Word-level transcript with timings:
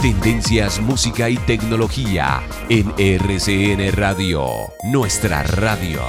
Tendencias, 0.00 0.80
música 0.80 1.28
y 1.28 1.36
tecnología 1.36 2.42
en 2.68 2.92
RCN 2.98 3.92
Radio, 3.92 4.72
nuestra 4.82 5.42
radio. 5.42 6.02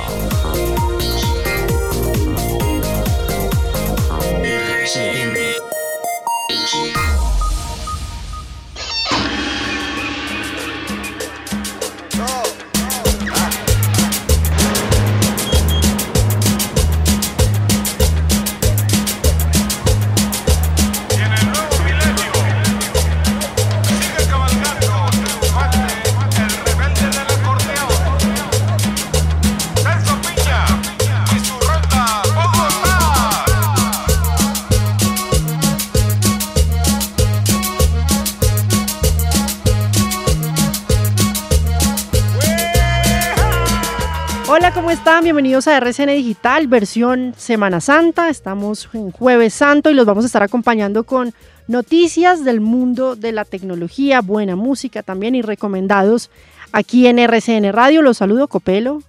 Bienvenidos 45.25 45.67
a 45.67 45.77
RCN 45.77 46.09
Digital, 46.09 46.67
versión 46.67 47.33
Semana 47.35 47.81
Santa. 47.81 48.29
Estamos 48.29 48.87
en 48.93 49.09
Jueves 49.09 49.55
Santo 49.55 49.89
y 49.89 49.95
los 49.95 50.05
vamos 50.05 50.23
a 50.23 50.27
estar 50.27 50.43
acompañando 50.43 51.03
con 51.03 51.33
noticias 51.67 52.45
del 52.45 52.61
mundo 52.61 53.15
de 53.15 53.31
la 53.31 53.43
tecnología, 53.43 54.21
buena 54.21 54.55
música 54.55 55.01
también 55.01 55.33
y 55.33 55.41
recomendados 55.41 56.29
aquí 56.71 57.07
en 57.07 57.17
RCN 57.17 57.73
Radio. 57.73 58.03
Los 58.03 58.17
saludo, 58.17 58.47
Copelo, 58.47 59.01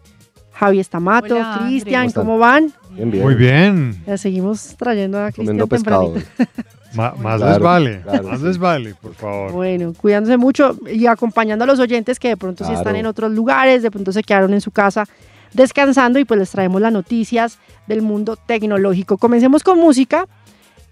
Javi 0.53 0.81
Estamato, 0.81 1.37
Cristian. 1.66 2.10
¿cómo 2.12 2.38
van? 2.38 2.72
Bien, 2.93 3.10
bien. 3.10 3.22
Muy 3.22 3.34
bien. 3.34 4.03
Ya 4.06 4.16
seguimos 4.16 4.75
trayendo 4.78 5.22
a 5.22 5.31
Cristian 5.33 5.69
pescado. 5.69 6.15
Ma- 6.94 7.12
más 7.21 7.37
Claro, 7.37 7.53
les 7.53 7.62
vale, 7.62 8.00
claro, 8.00 8.28
más 8.28 8.41
sí. 8.41 8.47
les 8.47 8.56
vale, 8.59 8.94
por 8.94 9.12
favor. 9.12 9.53
Bueno, 9.53 9.93
cuidándose 9.93 10.38
mucho 10.38 10.78
y 10.91 11.04
acompañando 11.04 11.65
a 11.65 11.66
los 11.66 11.78
oyentes 11.78 12.19
que 12.19 12.28
de 12.28 12.38
pronto 12.38 12.65
sí 12.65 12.72
están 12.72 12.97
en 12.97 13.04
otros 13.04 13.31
lugares, 13.33 13.83
de 13.83 13.91
pronto 13.91 14.12
se 14.12 14.22
quedaron 14.22 14.54
en 14.54 14.62
su 14.62 14.71
casa 14.71 15.04
descansando 15.56 16.19
y 16.19 16.25
pues 16.25 16.39
les 16.39 16.50
traemos 16.50 16.81
las 16.81 16.93
noticias 16.93 17.59
del 17.87 18.03
mundo 18.03 18.37
tecnológico. 18.37 19.17
Comencemos 19.17 19.65
con 19.65 19.78
música, 19.78 20.27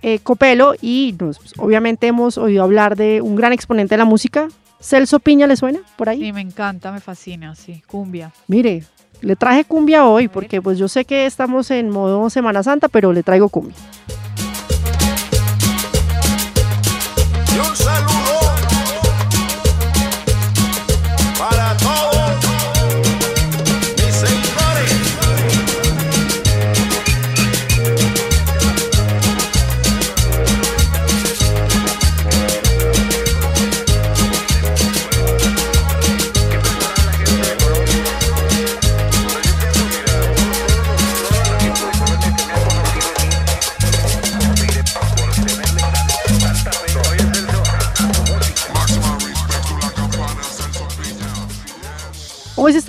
eh, 0.03 0.19
Copelo, 0.21 0.75
y 0.81 1.15
nos, 1.19 1.39
pues, 1.39 1.53
obviamente 1.59 2.07
hemos 2.07 2.39
oído 2.39 2.65
hablar 2.65 2.97
de 2.97 3.21
un 3.21 3.37
gran 3.37 3.53
exponente 3.53 3.95
de 3.95 3.99
la 3.99 4.05
música. 4.05 4.49
Celso 4.81 5.21
Piña, 5.21 5.47
¿le 5.47 5.57
suena 5.57 5.81
por 5.97 6.09
ahí? 6.09 6.21
Sí, 6.21 6.33
me 6.33 6.41
encanta, 6.41 6.91
me 6.93 7.01
fascina, 7.01 7.55
sí, 7.55 7.83
cumbia. 7.87 8.33
Mire, 8.49 8.85
le 9.21 9.37
traje 9.37 9.65
cumbia 9.65 10.07
hoy 10.07 10.29
porque 10.29 10.61
pues 10.61 10.79
yo 10.79 10.89
sé 10.89 11.05
que 11.05 11.27
estamos 11.27 11.71
en 11.71 11.91
modo 11.91 12.29
Semana 12.31 12.63
Santa, 12.63 12.89
pero 12.89 13.13
le 13.13 13.23
traigo 13.23 13.49
cumbia. 13.49 13.77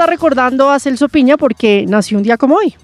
Recordando 0.06 0.70
a 0.70 0.80
Celso 0.80 1.10
Piña 1.10 1.38
porque 1.38 1.86
nació 1.88 2.18
un 2.18 2.24
día 2.24 2.38
como 2.38 2.56
hoy, 2.56 2.76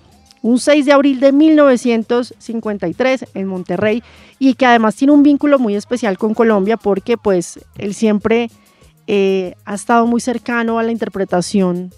un 0.42 0.60
6 0.60 0.86
de 0.86 0.92
abril 0.92 1.20
de 1.20 1.32
1953 1.32 3.26
en 3.34 3.48
Monterrey 3.48 4.04
y 4.40 4.56
que 4.56 4.66
además 4.66 4.96
tiene 4.96 5.14
un 5.14 5.24
vínculo 5.24 5.60
muy 5.60 5.76
especial 5.76 6.18
con 6.18 6.34
Colombia 6.34 6.78
porque 6.78 7.18
pues 7.18 7.60
él 7.78 7.94
siempre 7.94 8.50
eh, 9.08 9.56
ha 9.66 9.76
estado 9.76 10.08
muy 10.08 10.22
cercano 10.22 10.80
a 10.80 10.84
la 10.84 10.92
interpretación 10.92 11.92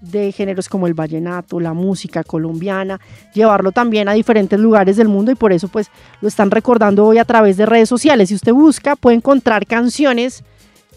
de 0.00 0.30
géneros 0.32 0.68
como 0.68 0.86
el 0.86 0.94
vallenato, 0.94 1.58
la 1.58 1.72
música 1.72 2.22
colombiana, 2.22 3.00
llevarlo 3.34 3.72
también 3.72 4.08
a 4.08 4.12
diferentes 4.12 4.58
lugares 4.58 4.96
del 4.96 5.08
mundo 5.08 5.32
y 5.32 5.34
por 5.34 5.52
eso 5.52 5.68
pues 5.68 5.90
lo 6.20 6.28
están 6.28 6.50
recordando 6.50 7.04
hoy 7.04 7.18
a 7.18 7.24
través 7.24 7.56
de 7.56 7.66
redes 7.66 7.88
sociales. 7.88 8.28
Si 8.28 8.34
usted 8.34 8.52
busca 8.52 8.96
puede 8.96 9.16
encontrar 9.16 9.66
canciones 9.66 10.44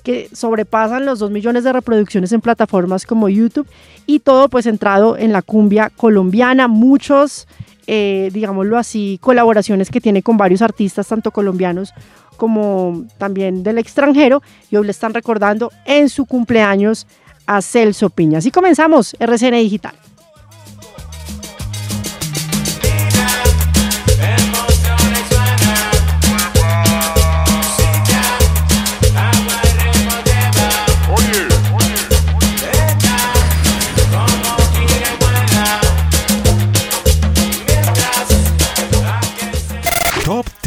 que 0.03 0.29
sobrepasan 0.33 1.05
los 1.05 1.19
2 1.19 1.31
millones 1.31 1.63
de 1.63 1.73
reproducciones 1.73 2.31
en 2.31 2.41
plataformas 2.41 3.05
como 3.05 3.29
YouTube 3.29 3.67
y 4.05 4.19
todo 4.19 4.49
pues 4.49 4.65
centrado 4.65 5.17
en 5.17 5.31
la 5.31 5.41
cumbia 5.41 5.89
colombiana, 5.89 6.67
muchos, 6.67 7.47
eh, 7.87 8.29
digámoslo 8.33 8.77
así, 8.77 9.19
colaboraciones 9.21 9.89
que 9.89 10.01
tiene 10.01 10.23
con 10.23 10.37
varios 10.37 10.61
artistas, 10.61 11.07
tanto 11.07 11.31
colombianos 11.31 11.93
como 12.37 13.05
también 13.17 13.63
del 13.63 13.77
extranjero, 13.77 14.41
y 14.71 14.77
hoy 14.77 14.85
le 14.85 14.91
están 14.91 15.13
recordando 15.13 15.71
en 15.85 16.07
su 16.07 16.25
cumpleaños 16.25 17.05
a 17.45 17.61
Celso 17.61 18.09
Piña. 18.09 18.37
Así 18.37 18.49
comenzamos 18.49 19.15
RCN 19.19 19.55
Digital. 19.55 19.95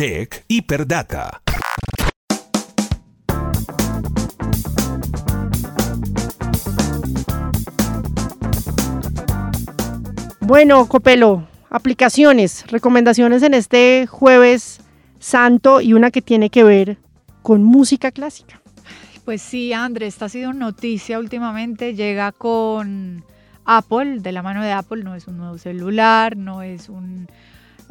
Tech 0.02 0.44
Hiperdata. 0.48 1.42
Bueno, 10.40 10.88
Copelo, 10.88 11.46
aplicaciones, 11.70 12.66
recomendaciones 12.66 13.44
en 13.44 13.54
este 13.54 14.08
jueves 14.08 14.80
santo 15.20 15.80
y 15.80 15.92
una 15.92 16.10
que 16.10 16.20
tiene 16.20 16.50
que 16.50 16.64
ver 16.64 16.98
con 17.42 17.62
música 17.62 18.10
clásica. 18.10 18.60
Pues 19.24 19.40
sí, 19.40 19.72
André, 19.72 20.08
esta 20.08 20.24
ha 20.24 20.28
sido 20.28 20.52
noticia 20.52 21.20
últimamente. 21.20 21.94
Llega 21.94 22.32
con 22.32 23.24
Apple, 23.64 24.18
de 24.18 24.32
la 24.32 24.42
mano 24.42 24.64
de 24.64 24.72
Apple, 24.72 25.04
no 25.04 25.14
es 25.14 25.28
un 25.28 25.36
nuevo 25.36 25.58
celular, 25.58 26.36
no 26.36 26.62
es 26.62 26.88
un, 26.88 27.28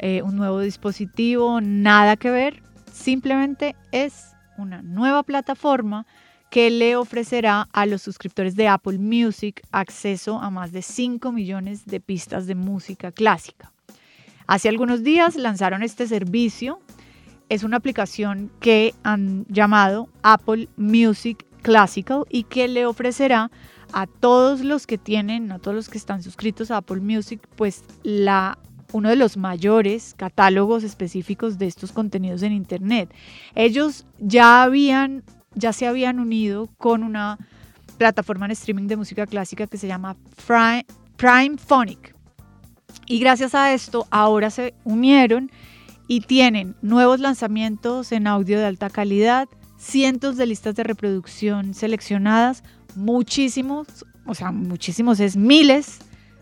eh, 0.02 0.20
un 0.22 0.34
nuevo 0.34 0.58
dispositivo, 0.58 1.60
nada 1.60 2.16
que 2.16 2.28
ver. 2.28 2.60
Simplemente 2.92 3.76
es 3.92 4.32
una 4.58 4.82
nueva 4.82 5.22
plataforma 5.22 6.06
que 6.50 6.70
le 6.70 6.96
ofrecerá 6.96 7.68
a 7.72 7.86
los 7.86 8.02
suscriptores 8.02 8.56
de 8.56 8.66
Apple 8.66 8.98
Music 8.98 9.62
acceso 9.70 10.40
a 10.40 10.50
más 10.50 10.72
de 10.72 10.82
5 10.82 11.30
millones 11.30 11.86
de 11.86 12.00
pistas 12.00 12.48
de 12.48 12.56
música 12.56 13.12
clásica. 13.12 13.72
Hace 14.48 14.68
algunos 14.68 15.04
días 15.04 15.36
lanzaron 15.36 15.84
este 15.84 16.08
servicio. 16.08 16.80
Es 17.48 17.62
una 17.62 17.76
aplicación 17.76 18.50
que 18.58 18.94
han 19.04 19.46
llamado 19.48 20.08
Apple 20.24 20.68
Music 20.76 21.46
Classical 21.62 22.24
y 22.28 22.42
que 22.42 22.66
le 22.66 22.86
ofrecerá 22.86 23.52
a 23.92 24.08
todos 24.08 24.62
los 24.62 24.88
que 24.88 24.98
tienen, 24.98 25.52
a 25.52 25.60
todos 25.60 25.76
los 25.76 25.88
que 25.88 25.98
están 25.98 26.24
suscritos 26.24 26.72
a 26.72 26.78
Apple 26.78 27.00
Music, 27.00 27.40
pues 27.54 27.84
la 28.02 28.58
uno 28.92 29.08
de 29.08 29.16
los 29.16 29.36
mayores 29.36 30.14
catálogos 30.16 30.84
específicos 30.84 31.58
de 31.58 31.66
estos 31.66 31.92
contenidos 31.92 32.42
en 32.42 32.52
internet. 32.52 33.12
Ellos 33.54 34.06
ya 34.18 34.62
habían 34.62 35.24
ya 35.54 35.72
se 35.72 35.86
habían 35.86 36.18
unido 36.18 36.68
con 36.78 37.02
una 37.02 37.38
plataforma 37.98 38.46
en 38.46 38.52
streaming 38.52 38.86
de 38.86 38.96
música 38.96 39.26
clásica 39.26 39.66
que 39.66 39.78
se 39.78 39.86
llama 39.86 40.16
Prime, 41.16 41.56
Phonic. 41.58 42.14
Y 43.06 43.18
gracias 43.18 43.54
a 43.54 43.72
esto 43.72 44.06
ahora 44.10 44.50
se 44.50 44.74
unieron 44.84 45.50
y 46.08 46.20
tienen 46.20 46.74
nuevos 46.82 47.20
lanzamientos 47.20 48.12
en 48.12 48.26
audio 48.26 48.58
de 48.58 48.66
alta 48.66 48.90
calidad, 48.90 49.48
cientos 49.78 50.36
de 50.36 50.46
listas 50.46 50.74
de 50.74 50.84
reproducción 50.84 51.74
seleccionadas, 51.74 52.62
muchísimos, 52.94 53.86
o 54.26 54.34
sea, 54.34 54.52
muchísimos 54.52 55.20
es 55.20 55.36
miles 55.36 56.00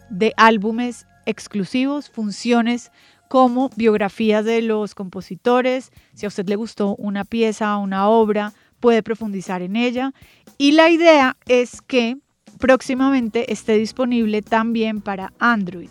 de 0.08 0.32
álbumes 0.36 1.06
exclusivos, 1.30 2.10
funciones 2.10 2.90
como 3.28 3.70
biografías 3.76 4.44
de 4.44 4.60
los 4.60 4.94
compositores, 4.94 5.92
si 6.14 6.26
a 6.26 6.28
usted 6.28 6.48
le 6.48 6.56
gustó 6.56 6.96
una 6.96 7.24
pieza, 7.24 7.76
una 7.76 8.08
obra, 8.08 8.52
puede 8.80 9.02
profundizar 9.02 9.62
en 9.62 9.76
ella. 9.76 10.12
Y 10.58 10.72
la 10.72 10.90
idea 10.90 11.36
es 11.46 11.80
que 11.80 12.16
próximamente 12.58 13.52
esté 13.52 13.74
disponible 13.74 14.42
también 14.42 15.00
para 15.00 15.32
Android. 15.38 15.90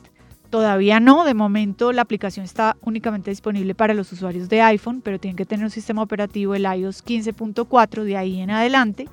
Todavía 0.49 0.99
no, 0.99 1.25
de 1.25 1.35
momento 1.35 1.91
la 1.91 2.01
aplicación 2.01 2.43
está 2.43 2.75
únicamente 2.81 3.29
disponible 3.29 3.75
para 3.75 3.93
los 3.93 4.11
usuarios 4.11 4.49
de 4.49 4.61
iPhone, 4.61 5.01
pero 5.01 5.19
tienen 5.19 5.37
que 5.37 5.45
tener 5.45 5.63
un 5.63 5.71
sistema 5.71 6.01
operativo 6.01 6.55
el 6.55 6.63
iOS 6.63 7.05
15.4 7.05 8.03
de 8.03 8.17
ahí 8.17 8.41
en 8.41 8.49
adelante. 8.49 9.07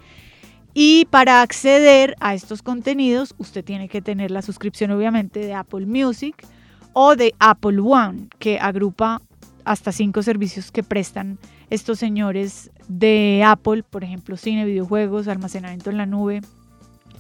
Y 0.79 1.07
para 1.07 1.41
acceder 1.41 2.17
a 2.21 2.35
estos 2.35 2.61
contenidos, 2.61 3.35
usted 3.39 3.65
tiene 3.65 3.89
que 3.89 4.03
tener 4.03 4.31
la 4.31 4.43
suscripción 4.43 4.91
obviamente 4.91 5.41
de 5.41 5.55
Apple 5.55 5.87
Music 5.87 6.47
o 6.93 7.17
de 7.17 7.35
Apple 7.39 7.81
One, 7.81 8.29
que 8.39 8.59
agrupa 8.59 9.23
hasta 9.65 9.91
cinco 9.91 10.23
servicios 10.23 10.71
que 10.71 10.83
prestan 10.83 11.39
estos 11.71 11.99
señores 11.99 12.71
de 12.89 13.43
Apple, 13.43 13.85
por 13.85 14.05
ejemplo, 14.05 14.37
cine, 14.37 14.67
videojuegos, 14.67 15.29
almacenamiento 15.29 15.89
en 15.89 15.97
la 15.97 16.05
nube, 16.05 16.43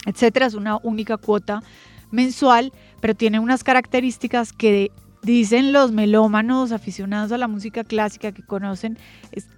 etcétera. 0.05 0.44
Es 0.44 0.55
una 0.55 0.76
única 0.82 1.17
cuota 1.17 1.62
mensual, 2.11 2.75
pero 3.00 3.14
tiene 3.14 3.41
unas 3.41 3.64
características 3.64 4.53
que 4.53 4.93
dicen 5.26 5.73
los 5.73 5.90
melómanos 5.90 6.70
aficionados 6.70 7.32
a 7.32 7.38
la 7.38 7.49
música 7.49 7.82
clásica 7.82 8.31
que 8.31 8.44
conocen 8.44 8.96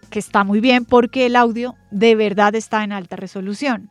que 0.08 0.18
está 0.18 0.42
muy 0.42 0.60
bien 0.60 0.86
porque 0.86 1.26
el 1.26 1.36
audio 1.36 1.76
de 1.90 2.14
verdad 2.14 2.54
está 2.54 2.82
en 2.82 2.92
alta 2.92 3.16
resolución. 3.16 3.90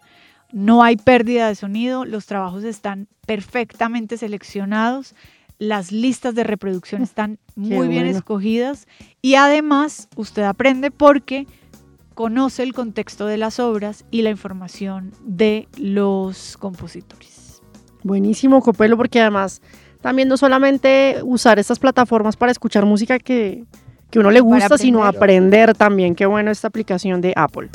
No 0.51 0.83
hay 0.83 0.97
pérdida 0.97 1.47
de 1.47 1.55
sonido, 1.55 2.03
los 2.03 2.25
trabajos 2.25 2.63
están 2.63 3.07
perfectamente 3.27 4.17
seleccionados, 4.17 5.13
las 5.59 5.91
listas 5.91 6.33
de 6.33 6.43
reproducción 6.43 7.03
están 7.03 7.37
muy 7.55 7.87
bien 7.87 8.07
escogidas 8.07 8.87
y 9.21 9.35
además 9.35 10.07
usted 10.15 10.43
aprende 10.43 10.89
porque 10.89 11.45
conoce 12.15 12.63
el 12.63 12.73
contexto 12.73 13.27
de 13.27 13.37
las 13.37 13.59
obras 13.59 14.03
y 14.09 14.23
la 14.23 14.31
información 14.31 15.11
de 15.23 15.67
los 15.77 16.57
compositores. 16.57 17.61
Buenísimo, 18.03 18.61
Copelo, 18.61 18.97
porque 18.97 19.19
además 19.21 19.61
también 20.07 20.29
no 20.29 20.37
solamente 20.37 21.17
usar 21.21 21.59
estas 21.59 21.79
plataformas 21.79 22.37
para 22.37 22.49
escuchar 22.49 22.85
música 22.85 23.19
que, 23.19 23.65
que 24.09 24.19
uno 24.19 24.31
le 24.31 24.39
gusta, 24.39 24.77
sino 24.77 25.03
aprender 25.03 25.75
también. 25.75 26.15
Qué 26.15 26.25
bueno 26.25 26.49
esta 26.49 26.69
aplicación 26.69 27.19
de 27.19 27.33
Apple. 27.35 27.67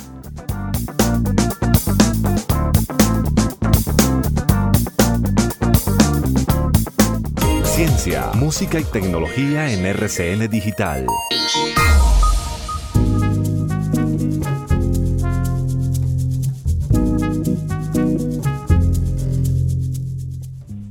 Ciencia, 7.65 8.31
música 8.33 8.81
y 8.81 8.85
tecnología 8.85 9.71
en 9.71 9.85
RCN 9.85 10.49
Digital. 10.49 11.05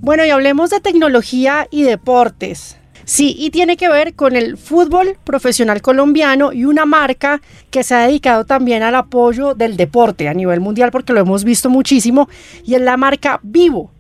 Bueno, 0.01 0.25
y 0.25 0.31
hablemos 0.31 0.71
de 0.71 0.79
tecnología 0.79 1.67
y 1.69 1.83
deportes. 1.83 2.75
Sí, 3.05 3.35
y 3.37 3.51
tiene 3.51 3.77
que 3.77 3.87
ver 3.87 4.15
con 4.15 4.35
el 4.35 4.57
fútbol 4.57 5.15
profesional 5.23 5.83
colombiano 5.83 6.53
y 6.53 6.65
una 6.65 6.87
marca 6.87 7.39
que 7.69 7.83
se 7.83 7.93
ha 7.93 8.07
dedicado 8.07 8.43
también 8.45 8.81
al 8.81 8.95
apoyo 8.95 9.53
del 9.53 9.77
deporte 9.77 10.27
a 10.27 10.33
nivel 10.33 10.59
mundial 10.59 10.89
porque 10.89 11.13
lo 11.13 11.19
hemos 11.19 11.43
visto 11.43 11.69
muchísimo 11.69 12.27
y 12.65 12.73
es 12.73 12.81
la 12.81 12.97
marca 12.97 13.39
Vivo. 13.43 13.91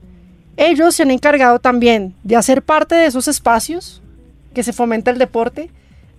Ellos 0.57 0.95
se 0.95 1.03
han 1.03 1.11
encargado 1.11 1.59
también 1.59 2.15
de 2.23 2.35
hacer 2.35 2.63
parte 2.63 2.95
de 2.95 3.05
esos 3.05 3.27
espacios 3.27 4.01
que 4.55 4.63
se 4.63 4.73
fomenta 4.73 5.11
el 5.11 5.19
deporte, 5.19 5.69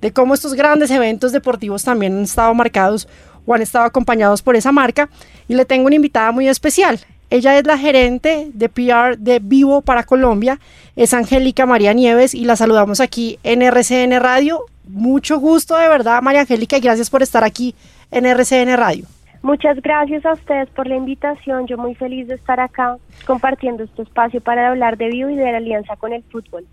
de 0.01 0.13
cómo 0.13 0.35
estos 0.35 0.55
grandes 0.55 0.93
eventos 0.93 1.33
deportivos 1.33 1.83
también 1.83 2.17
han 2.17 2.23
estado 2.23 2.55
marcados 2.55 3.09
o 3.47 3.55
han 3.55 3.63
estado 3.63 3.85
acompañados 3.85 4.43
por 4.43 4.55
esa 4.55 4.71
marca 4.71 5.09
y 5.49 5.55
le 5.55 5.65
tengo 5.65 5.87
una 5.87 5.97
invitada 5.97 6.31
muy 6.31 6.47
especial. 6.47 7.01
Ella 7.33 7.57
es 7.59 7.67
la 7.67 7.79
gerente 7.79 8.51
de 8.53 8.69
PR 8.69 9.17
de 9.17 9.39
Vivo 9.39 9.81
para 9.81 10.03
Colombia, 10.03 10.59
es 10.97 11.15
Angélica 11.15 11.65
María 11.65 11.95
Nieves 11.95 12.35
y 12.35 12.45
la 12.45 12.57
saludamos 12.57 13.01
aquí 13.01 13.39
en 13.43 13.63
RCN 13.63 14.21
Radio. 14.21 14.67
Mucho 14.87 15.39
gusto 15.39 15.79
de 15.79 15.89
verdad, 15.89 16.21
María 16.21 16.43
Angélica, 16.43 16.77
y 16.77 16.81
gracias 16.81 17.09
por 17.09 17.23
estar 17.23 17.43
aquí 17.43 17.75
en 18.11 18.27
RCN 18.27 18.77
Radio. 18.77 19.07
Muchas 19.41 19.81
gracias 19.81 20.27
a 20.27 20.35
ustedes 20.35 20.69
por 20.77 20.87
la 20.87 20.95
invitación. 20.95 21.67
Yo 21.67 21.79
muy 21.79 21.95
feliz 21.95 22.29
de 22.29 22.35
estar 22.35 22.61
acá 22.61 22.99
compartiendo 23.25 23.85
este 23.85 24.03
espacio 24.03 24.43
para 24.43 24.69
hablar 24.69 24.99
de 24.99 25.09
Vivo 25.09 25.31
y 25.31 25.37
de 25.37 25.53
la 25.53 25.57
alianza 25.57 25.97
con 25.97 26.13
el 26.13 26.23
fútbol. 26.25 26.67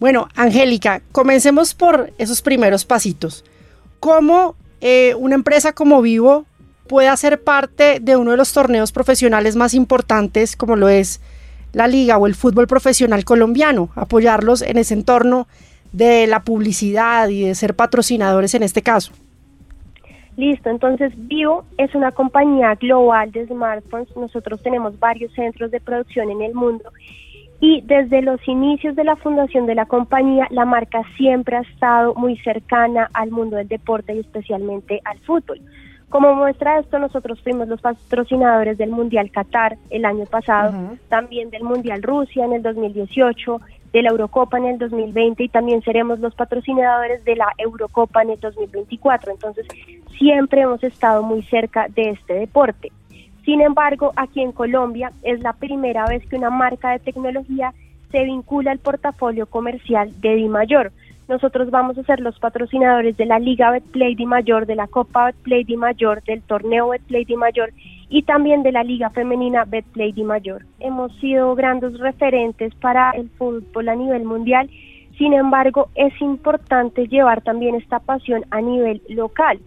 Bueno, 0.00 0.28
Angélica, 0.34 1.02
comencemos 1.12 1.74
por 1.74 2.14
esos 2.16 2.40
primeros 2.40 2.86
pasitos. 2.86 3.44
¿Cómo 4.00 4.56
eh, 4.80 5.14
una 5.16 5.34
empresa 5.34 5.74
como 5.74 6.00
Vivo 6.00 6.46
puede 6.88 7.08
hacer 7.08 7.42
parte 7.42 8.00
de 8.00 8.16
uno 8.16 8.32
de 8.32 8.36
los 8.36 8.52
torneos 8.52 8.90
profesionales 8.90 9.54
más 9.54 9.74
importantes 9.74 10.56
como 10.56 10.74
lo 10.74 10.88
es 10.88 11.20
la 11.72 11.86
liga 11.86 12.16
o 12.18 12.26
el 12.26 12.34
fútbol 12.34 12.66
profesional 12.66 13.24
colombiano, 13.24 13.90
apoyarlos 13.94 14.62
en 14.62 14.78
ese 14.78 14.94
entorno 14.94 15.46
de 15.92 16.26
la 16.26 16.42
publicidad 16.42 17.28
y 17.28 17.44
de 17.44 17.54
ser 17.54 17.74
patrocinadores 17.74 18.54
en 18.54 18.62
este 18.62 18.82
caso. 18.82 19.12
Listo, 20.36 20.70
entonces 20.70 21.12
Vivo 21.16 21.64
es 21.78 21.94
una 21.94 22.12
compañía 22.12 22.74
global 22.76 23.30
de 23.32 23.46
smartphones. 23.46 24.08
Nosotros 24.16 24.62
tenemos 24.62 24.98
varios 24.98 25.32
centros 25.34 25.70
de 25.70 25.80
producción 25.80 26.30
en 26.30 26.42
el 26.42 26.54
mundo 26.54 26.90
y 27.60 27.80
desde 27.82 28.22
los 28.22 28.40
inicios 28.46 28.94
de 28.94 29.02
la 29.02 29.16
fundación 29.16 29.66
de 29.66 29.74
la 29.74 29.86
compañía, 29.86 30.46
la 30.50 30.64
marca 30.64 31.02
siempre 31.16 31.56
ha 31.56 31.62
estado 31.62 32.14
muy 32.14 32.36
cercana 32.38 33.10
al 33.14 33.30
mundo 33.30 33.56
del 33.56 33.66
deporte 33.66 34.14
y 34.14 34.20
especialmente 34.20 35.00
al 35.04 35.18
fútbol. 35.20 35.60
Como 36.08 36.34
muestra 36.34 36.78
esto, 36.78 36.98
nosotros 36.98 37.40
fuimos 37.42 37.68
los 37.68 37.82
patrocinadores 37.82 38.78
del 38.78 38.90
Mundial 38.90 39.30
Qatar 39.30 39.76
el 39.90 40.06
año 40.06 40.24
pasado, 40.24 40.96
también 41.08 41.50
del 41.50 41.64
Mundial 41.64 42.02
Rusia 42.02 42.46
en 42.46 42.54
el 42.54 42.62
2018, 42.62 43.60
de 43.92 44.02
la 44.02 44.10
Eurocopa 44.10 44.58
en 44.58 44.66
el 44.66 44.78
2020 44.78 45.44
y 45.44 45.48
también 45.48 45.82
seremos 45.82 46.18
los 46.20 46.34
patrocinadores 46.34 47.24
de 47.24 47.36
la 47.36 47.52
Eurocopa 47.58 48.22
en 48.22 48.30
el 48.30 48.40
2024. 48.40 49.32
Entonces, 49.32 49.66
siempre 50.18 50.62
hemos 50.62 50.82
estado 50.82 51.22
muy 51.22 51.42
cerca 51.42 51.88
de 51.88 52.10
este 52.10 52.34
deporte. 52.34 52.90
Sin 53.44 53.60
embargo, 53.60 54.12
aquí 54.16 54.42
en 54.42 54.52
Colombia 54.52 55.12
es 55.22 55.40
la 55.40 55.54
primera 55.54 56.06
vez 56.06 56.26
que 56.26 56.36
una 56.36 56.50
marca 56.50 56.90
de 56.90 56.98
tecnología 56.98 57.72
se 58.10 58.24
vincula 58.24 58.72
al 58.72 58.78
portafolio 58.78 59.46
comercial 59.46 60.10
de 60.20 60.34
Di 60.34 60.48
Mayor 60.48 60.92
nosotros 61.28 61.70
vamos 61.70 61.98
a 61.98 62.02
ser 62.04 62.20
los 62.20 62.38
patrocinadores 62.38 63.16
de 63.16 63.26
la 63.26 63.38
Liga 63.38 63.70
Betplay 63.70 64.14
Di 64.14 64.24
Mayor, 64.24 64.66
de 64.66 64.74
la 64.74 64.86
Copa 64.86 65.26
Betplay 65.26 65.62
Di 65.64 65.76
Mayor, 65.76 66.22
del 66.24 66.42
torneo 66.42 66.88
Betplay 66.88 67.24
Di 67.24 67.36
Mayor 67.36 67.70
y 68.08 68.22
también 68.22 68.62
de 68.62 68.72
la 68.72 68.82
Liga 68.82 69.10
Femenina 69.10 69.64
Betplay 69.66 70.12
Di 70.12 70.24
Mayor. 70.24 70.64
Hemos 70.80 71.14
sido 71.20 71.54
grandes 71.54 71.98
referentes 71.98 72.74
para 72.76 73.10
el 73.10 73.28
fútbol 73.30 73.90
a 73.90 73.94
nivel 73.94 74.24
mundial, 74.24 74.70
sin 75.18 75.34
embargo 75.34 75.90
es 75.94 76.18
importante 76.20 77.06
llevar 77.08 77.42
también 77.42 77.74
esta 77.74 77.98
pasión 77.98 78.46
a 78.50 78.62
nivel 78.62 79.02
local. 79.10 79.58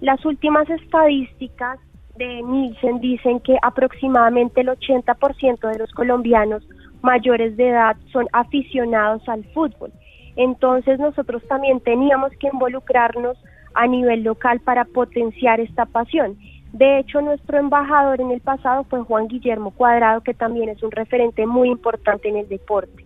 Las 0.00 0.24
últimas 0.24 0.68
estadísticas 0.70 1.78
de 2.16 2.42
Nielsen 2.42 3.00
dicen 3.00 3.40
que 3.40 3.56
aproximadamente 3.62 4.62
el 4.62 4.68
80% 4.68 5.70
de 5.70 5.78
los 5.78 5.90
colombianos 5.92 6.66
mayores 7.02 7.56
de 7.56 7.68
edad 7.68 7.96
son 8.12 8.26
aficionados 8.32 9.28
al 9.28 9.44
fútbol. 9.52 9.92
Entonces 10.36 10.98
nosotros 10.98 11.42
también 11.48 11.80
teníamos 11.80 12.32
que 12.38 12.48
involucrarnos 12.52 13.36
a 13.74 13.86
nivel 13.86 14.22
local 14.22 14.60
para 14.60 14.84
potenciar 14.84 15.60
esta 15.60 15.86
pasión. 15.86 16.36
De 16.72 16.98
hecho, 16.98 17.20
nuestro 17.20 17.58
embajador 17.58 18.20
en 18.20 18.30
el 18.30 18.40
pasado 18.40 18.84
fue 18.84 19.00
Juan 19.00 19.28
Guillermo 19.28 19.72
Cuadrado, 19.72 20.22
que 20.22 20.32
también 20.32 20.70
es 20.70 20.82
un 20.82 20.90
referente 20.90 21.46
muy 21.46 21.68
importante 21.68 22.28
en 22.28 22.36
el 22.36 22.48
deporte. 22.48 23.04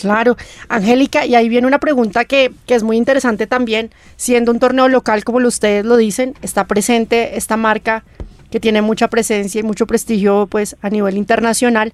Claro, 0.00 0.36
Angélica, 0.68 1.24
y 1.24 1.34
ahí 1.34 1.48
viene 1.48 1.66
una 1.66 1.78
pregunta 1.78 2.24
que, 2.24 2.52
que, 2.66 2.74
es 2.74 2.82
muy 2.82 2.96
interesante 2.96 3.46
también, 3.46 3.90
siendo 4.16 4.50
un 4.50 4.58
torneo 4.58 4.88
local, 4.88 5.24
como 5.24 5.38
ustedes 5.38 5.84
lo 5.84 5.96
dicen, 5.96 6.34
está 6.42 6.66
presente 6.66 7.38
esta 7.38 7.56
marca 7.56 8.04
que 8.50 8.60
tiene 8.60 8.82
mucha 8.82 9.08
presencia 9.08 9.60
y 9.60 9.62
mucho 9.62 9.86
prestigio 9.86 10.46
pues 10.50 10.76
a 10.82 10.90
nivel 10.90 11.16
internacional. 11.16 11.92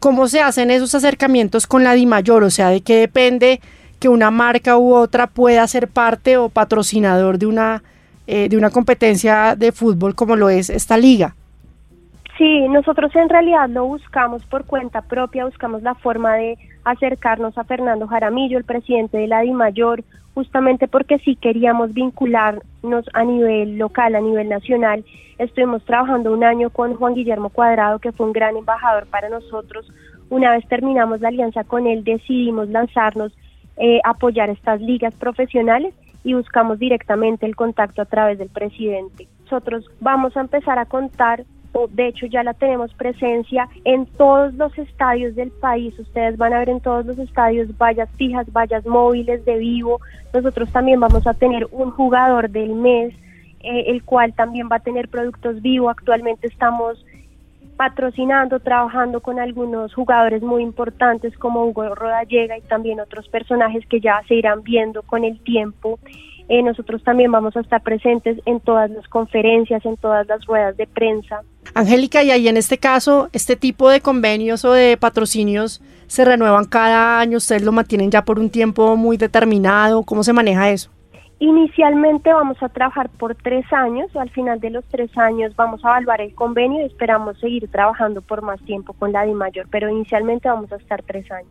¿Cómo 0.00 0.28
se 0.28 0.40
hacen 0.40 0.70
esos 0.70 0.94
acercamientos 0.94 1.66
con 1.66 1.82
la 1.82 1.94
DIMAYOR? 1.94 2.44
O 2.44 2.50
sea, 2.50 2.68
¿de 2.68 2.80
qué 2.80 2.96
depende 2.96 3.60
que 3.98 4.08
una 4.08 4.30
marca 4.30 4.76
u 4.76 4.94
otra 4.94 5.26
pueda 5.26 5.66
ser 5.66 5.88
parte 5.88 6.36
o 6.36 6.48
patrocinador 6.48 7.38
de 7.38 7.46
una, 7.46 7.82
eh, 8.26 8.48
de 8.48 8.56
una 8.56 8.70
competencia 8.70 9.56
de 9.56 9.72
fútbol 9.72 10.14
como 10.14 10.36
lo 10.36 10.48
es 10.48 10.70
esta 10.70 10.96
liga? 10.96 11.34
Sí, 12.38 12.68
nosotros 12.68 13.14
en 13.16 13.30
realidad 13.30 13.68
lo 13.70 13.86
buscamos 13.86 14.44
por 14.44 14.66
cuenta 14.66 15.00
propia, 15.00 15.46
buscamos 15.46 15.82
la 15.82 15.94
forma 15.94 16.34
de 16.34 16.58
acercarnos 16.84 17.56
a 17.56 17.64
Fernando 17.64 18.06
Jaramillo, 18.06 18.58
el 18.58 18.64
presidente 18.64 19.16
de 19.16 19.26
la 19.26 19.40
DIMAYOR, 19.40 20.04
justamente 20.34 20.86
porque 20.86 21.18
sí 21.20 21.34
queríamos 21.36 21.94
vincularnos 21.94 23.06
a 23.14 23.24
nivel 23.24 23.78
local, 23.78 24.14
a 24.14 24.20
nivel 24.20 24.50
nacional. 24.50 25.02
Estuvimos 25.38 25.82
trabajando 25.86 26.30
un 26.30 26.44
año 26.44 26.68
con 26.68 26.94
Juan 26.94 27.14
Guillermo 27.14 27.48
Cuadrado, 27.48 28.00
que 28.00 28.12
fue 28.12 28.26
un 28.26 28.32
gran 28.34 28.54
embajador 28.54 29.06
para 29.06 29.30
nosotros. 29.30 29.90
Una 30.28 30.52
vez 30.52 30.68
terminamos 30.68 31.22
la 31.22 31.28
alianza 31.28 31.64
con 31.64 31.86
él, 31.86 32.04
decidimos 32.04 32.68
lanzarnos, 32.68 33.32
eh, 33.76 34.00
apoyar 34.04 34.50
estas 34.50 34.80
ligas 34.80 35.14
profesionales 35.14 35.94
y 36.24 36.34
buscamos 36.34 36.78
directamente 36.78 37.46
el 37.46 37.54
contacto 37.54 38.02
a 38.02 38.06
través 38.06 38.38
del 38.38 38.48
presidente. 38.48 39.28
Nosotros 39.44 39.88
vamos 40.00 40.36
a 40.36 40.40
empezar 40.40 40.78
a 40.78 40.86
contar 40.86 41.44
de 41.90 42.08
hecho 42.08 42.26
ya 42.26 42.42
la 42.42 42.54
tenemos 42.54 42.92
presencia 42.94 43.68
en 43.84 44.06
todos 44.06 44.54
los 44.54 44.76
estadios 44.78 45.34
del 45.34 45.50
país. 45.50 45.98
Ustedes 45.98 46.36
van 46.38 46.54
a 46.54 46.60
ver 46.60 46.70
en 46.70 46.80
todos 46.80 47.04
los 47.04 47.18
estadios 47.18 47.68
vallas 47.76 48.08
fijas, 48.16 48.50
vallas 48.50 48.86
móviles 48.86 49.44
de 49.44 49.58
vivo. 49.58 50.00
Nosotros 50.32 50.70
también 50.72 51.00
vamos 51.00 51.26
a 51.26 51.34
tener 51.34 51.66
un 51.70 51.90
jugador 51.90 52.48
del 52.48 52.74
mes, 52.74 53.12
eh, 53.60 53.84
el 53.88 54.02
cual 54.04 54.32
también 54.32 54.68
va 54.72 54.76
a 54.76 54.80
tener 54.80 55.08
productos 55.08 55.60
vivo. 55.60 55.90
Actualmente 55.90 56.46
estamos 56.46 57.04
patrocinando, 57.76 58.60
trabajando 58.60 59.20
con 59.20 59.38
algunos 59.38 59.94
jugadores 59.94 60.42
muy 60.42 60.62
importantes 60.62 61.36
como 61.38 61.64
Hugo 61.66 61.94
Rodallega 61.94 62.56
y 62.58 62.62
también 62.62 63.00
otros 63.00 63.28
personajes 63.28 63.86
que 63.86 64.00
ya 64.00 64.22
se 64.26 64.34
irán 64.34 64.62
viendo 64.62 65.02
con 65.02 65.24
el 65.24 65.38
tiempo. 65.44 65.98
Eh, 66.48 66.62
nosotros 66.62 67.02
también 67.02 67.32
vamos 67.32 67.56
a 67.56 67.60
estar 67.60 67.82
presentes 67.82 68.38
en 68.46 68.60
todas 68.60 68.88
las 68.90 69.06
conferencias, 69.08 69.84
en 69.84 69.96
todas 69.96 70.26
las 70.28 70.44
ruedas 70.46 70.76
de 70.76 70.86
prensa. 70.86 71.42
Angélica, 71.74 72.22
y 72.22 72.30
ahí 72.30 72.48
en 72.48 72.56
este 72.56 72.78
caso, 72.78 73.28
este 73.32 73.56
tipo 73.56 73.90
de 73.90 74.00
convenios 74.00 74.64
o 74.64 74.72
de 74.72 74.96
patrocinios 74.96 75.82
se 76.06 76.24
renuevan 76.24 76.64
cada 76.66 77.18
año, 77.18 77.38
ustedes 77.38 77.62
lo 77.62 77.72
mantienen 77.72 78.10
ya 78.10 78.24
por 78.24 78.38
un 78.38 78.50
tiempo 78.50 78.96
muy 78.96 79.16
determinado, 79.16 80.04
¿cómo 80.04 80.22
se 80.22 80.32
maneja 80.32 80.70
eso? 80.70 80.90
Inicialmente 81.38 82.32
vamos 82.32 82.56
a 82.62 82.70
trabajar 82.70 83.10
por 83.10 83.34
tres 83.34 83.70
años, 83.70 84.14
al 84.16 84.30
final 84.30 84.58
de 84.58 84.70
los 84.70 84.84
tres 84.86 85.10
años 85.18 85.54
vamos 85.54 85.84
a 85.84 85.88
evaluar 85.88 86.22
el 86.22 86.34
convenio 86.34 86.80
y 86.80 86.86
esperamos 86.86 87.38
seguir 87.38 87.68
trabajando 87.70 88.22
por 88.22 88.40
más 88.40 88.58
tiempo 88.62 88.94
con 88.94 89.12
la 89.12 89.24
DIMAYOR, 89.24 89.66
pero 89.70 89.90
inicialmente 89.90 90.48
vamos 90.48 90.72
a 90.72 90.76
estar 90.76 91.02
tres 91.02 91.30
años. 91.30 91.50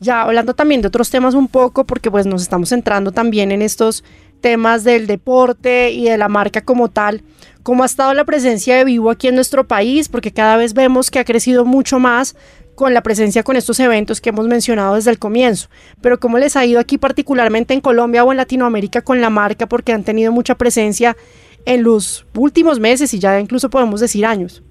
Ya 0.00 0.22
hablando 0.22 0.54
también 0.54 0.82
de 0.82 0.88
otros 0.88 1.10
temas 1.10 1.34
un 1.34 1.46
poco, 1.46 1.84
porque 1.84 2.10
pues 2.10 2.26
nos 2.26 2.42
estamos 2.42 2.70
centrando 2.70 3.12
también 3.12 3.52
en 3.52 3.62
estos 3.62 4.02
temas 4.40 4.82
del 4.82 5.06
deporte 5.06 5.92
y 5.92 6.06
de 6.06 6.18
la 6.18 6.28
marca 6.28 6.60
como 6.60 6.88
tal, 6.88 7.22
¿cómo 7.62 7.84
ha 7.84 7.86
estado 7.86 8.12
la 8.12 8.24
presencia 8.24 8.74
de 8.76 8.84
Vivo 8.84 9.10
aquí 9.10 9.28
en 9.28 9.36
nuestro 9.36 9.68
país? 9.68 10.08
Porque 10.08 10.32
cada 10.32 10.56
vez 10.56 10.74
vemos 10.74 11.12
que 11.12 11.20
ha 11.20 11.24
crecido 11.24 11.64
mucho 11.64 12.00
más 12.00 12.34
con 12.74 12.94
la 12.94 13.02
presencia 13.02 13.42
con 13.42 13.56
estos 13.56 13.78
eventos 13.80 14.20
que 14.20 14.30
hemos 14.30 14.46
mencionado 14.46 14.94
desde 14.94 15.10
el 15.10 15.18
comienzo. 15.18 15.68
Pero 16.00 16.18
¿cómo 16.18 16.38
les 16.38 16.56
ha 16.56 16.64
ido 16.64 16.80
aquí 16.80 16.98
particularmente 16.98 17.74
en 17.74 17.80
Colombia 17.80 18.24
o 18.24 18.32
en 18.32 18.38
Latinoamérica 18.38 19.02
con 19.02 19.20
la 19.20 19.30
marca? 19.30 19.66
Porque 19.66 19.92
han 19.92 20.04
tenido 20.04 20.32
mucha 20.32 20.54
presencia 20.56 21.16
en 21.64 21.82
los 21.82 22.26
últimos 22.34 22.80
meses 22.80 23.12
y 23.14 23.18
ya 23.18 23.38
incluso 23.38 23.70
podemos 23.70 24.00
decir 24.00 24.26
años. 24.26 24.62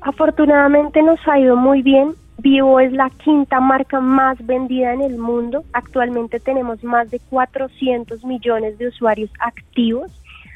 Afortunadamente 0.00 1.02
nos 1.02 1.18
ha 1.26 1.38
ido 1.38 1.56
muy 1.56 1.82
bien. 1.82 2.14
Vivo 2.38 2.78
es 2.78 2.92
la 2.92 3.10
quinta 3.10 3.58
marca 3.58 4.00
más 4.00 4.38
vendida 4.46 4.94
en 4.94 5.02
el 5.02 5.18
mundo. 5.18 5.64
Actualmente 5.72 6.38
tenemos 6.38 6.84
más 6.84 7.10
de 7.10 7.18
400 7.30 8.24
millones 8.24 8.78
de 8.78 8.88
usuarios 8.88 9.30
activos. 9.40 10.12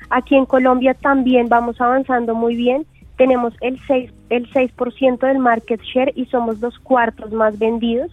Aquí 0.09 0.37
en 0.37 0.47
Colombia 0.47 0.95
también 0.95 1.49
vamos 1.49 1.81
avanzando 1.81 2.35
muy 2.35 2.55
bien. 2.55 2.87
Tenemos 3.23 3.55
el 3.61 3.79
6%, 3.81 4.11
el 4.31 4.53
6 4.53 4.73
del 5.21 5.39
market 5.39 5.81
share 5.83 6.13
y 6.17 6.27
somos 6.27 6.59
los 6.59 6.77
cuartos 6.81 7.31
más 7.31 7.57
vendidos. 7.57 8.11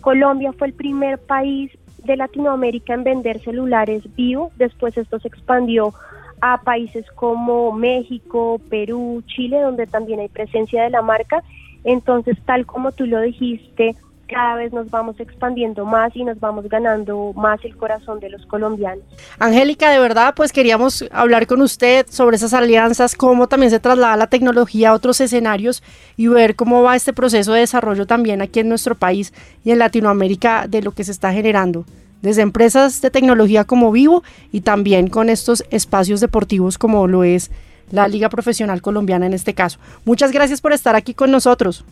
Colombia 0.00 0.52
fue 0.52 0.66
el 0.66 0.72
primer 0.72 1.16
país 1.18 1.70
de 2.02 2.16
Latinoamérica 2.16 2.92
en 2.94 3.04
vender 3.04 3.40
celulares 3.40 4.02
Vivo. 4.16 4.50
Después 4.56 4.98
esto 4.98 5.20
se 5.20 5.28
expandió 5.28 5.94
a 6.40 6.60
países 6.62 7.08
como 7.12 7.70
México, 7.70 8.60
Perú, 8.68 9.22
Chile, 9.26 9.60
donde 9.60 9.86
también 9.86 10.18
hay 10.18 10.28
presencia 10.28 10.82
de 10.82 10.90
la 10.90 11.02
marca 11.02 11.44
entonces, 11.84 12.36
tal 12.44 12.66
como 12.66 12.92
tú 12.92 13.06
lo 13.06 13.20
dijiste, 13.20 13.94
cada 14.28 14.56
vez 14.56 14.72
nos 14.72 14.90
vamos 14.90 15.18
expandiendo 15.18 15.84
más 15.84 16.14
y 16.14 16.22
nos 16.22 16.38
vamos 16.38 16.68
ganando 16.68 17.32
más 17.34 17.64
el 17.64 17.76
corazón 17.76 18.20
de 18.20 18.30
los 18.30 18.44
colombianos. 18.46 19.04
Angélica, 19.38 19.90
de 19.90 19.98
verdad, 19.98 20.34
pues 20.36 20.52
queríamos 20.52 21.04
hablar 21.10 21.46
con 21.46 21.62
usted 21.62 22.06
sobre 22.08 22.36
esas 22.36 22.54
alianzas, 22.54 23.16
cómo 23.16 23.48
también 23.48 23.70
se 23.70 23.80
traslada 23.80 24.16
la 24.16 24.26
tecnología 24.28 24.90
a 24.90 24.94
otros 24.94 25.20
escenarios 25.20 25.82
y 26.16 26.28
ver 26.28 26.54
cómo 26.54 26.82
va 26.82 26.94
este 26.94 27.12
proceso 27.12 27.52
de 27.54 27.60
desarrollo 27.60 28.06
también 28.06 28.42
aquí 28.42 28.60
en 28.60 28.68
nuestro 28.68 28.94
país 28.94 29.32
y 29.64 29.70
en 29.70 29.78
Latinoamérica 29.78 30.66
de 30.68 30.82
lo 30.82 30.92
que 30.92 31.04
se 31.04 31.12
está 31.12 31.32
generando 31.32 31.84
desde 32.22 32.42
empresas 32.42 33.00
de 33.00 33.10
tecnología 33.10 33.64
como 33.64 33.92
Vivo 33.92 34.24
y 34.50 34.62
también 34.62 35.08
con 35.08 35.30
estos 35.30 35.64
espacios 35.70 36.20
deportivos 36.20 36.76
como 36.76 37.06
lo 37.06 37.22
es 37.22 37.50
la 37.90 38.08
Liga 38.08 38.28
Profesional 38.28 38.82
Colombiana 38.82 39.26
en 39.26 39.34
este 39.34 39.54
caso. 39.54 39.78
Muchas 40.04 40.32
gracias 40.32 40.60
por 40.60 40.72
estar 40.72 40.96
aquí 40.96 41.14
con 41.14 41.30
nosotros. 41.30 41.84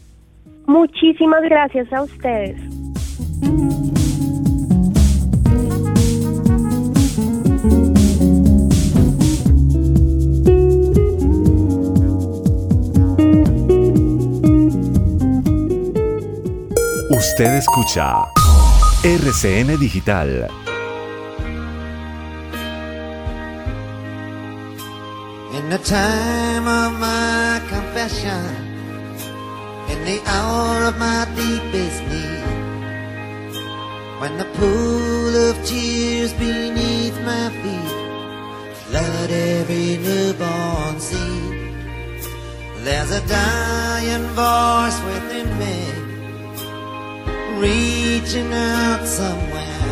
Muchísimas 0.66 1.42
gracias 1.42 1.92
a 1.92 2.02
ustedes. 2.02 2.61
Usted 17.11 17.56
escucha 17.56 18.26
RCN 19.02 19.78
Digital 19.78 20.49
In 25.56 25.70
the 25.70 25.78
time 25.78 26.66
of 26.66 26.99
my 27.00 27.61
confession, 27.68 28.44
in 28.61 28.65
the 30.07 30.23
hour 30.25 30.85
of 30.85 30.97
my 30.99 31.27
deepest 31.35 32.01
need, 32.05 32.45
when 34.21 34.39
the 34.39 34.49
pool 34.55 35.35
of 35.49 35.55
tears 35.67 36.33
beneath 36.35 37.19
my 37.23 37.49
feet 37.61 37.97
flood 38.83 39.31
every 39.31 39.97
newborn 40.07 41.01
seed, 41.01 41.83
there's 42.85 43.11
a 43.11 43.27
dying 43.27 44.27
voice 44.43 44.99
within 45.11 45.49
me, 45.59 45.79
reaching 47.59 48.53
out 48.53 49.05
somewhere, 49.05 49.91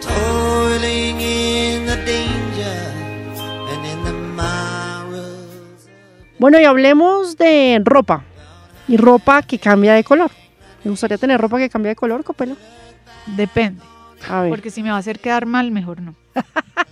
toiling 0.00 1.20
in 1.20 1.86
the 1.86 1.96
danger. 2.04 2.97
Bueno, 6.38 6.60
y 6.60 6.64
hablemos 6.64 7.36
de 7.36 7.80
ropa. 7.84 8.24
Y 8.86 8.96
ropa 8.96 9.42
que 9.42 9.58
cambia 9.58 9.94
de 9.94 10.04
color. 10.04 10.30
¿Me 10.84 10.90
gustaría 10.90 11.18
tener 11.18 11.40
ropa 11.40 11.58
que 11.58 11.68
cambie 11.68 11.90
de 11.90 11.96
color, 11.96 12.22
Copelo? 12.22 12.56
Depende. 13.36 13.82
Porque 14.48 14.70
si 14.70 14.82
me 14.82 14.90
va 14.90 14.96
a 14.96 14.98
hacer 14.98 15.20
quedar 15.20 15.46
mal, 15.46 15.70
mejor 15.70 16.00
no. 16.00 16.14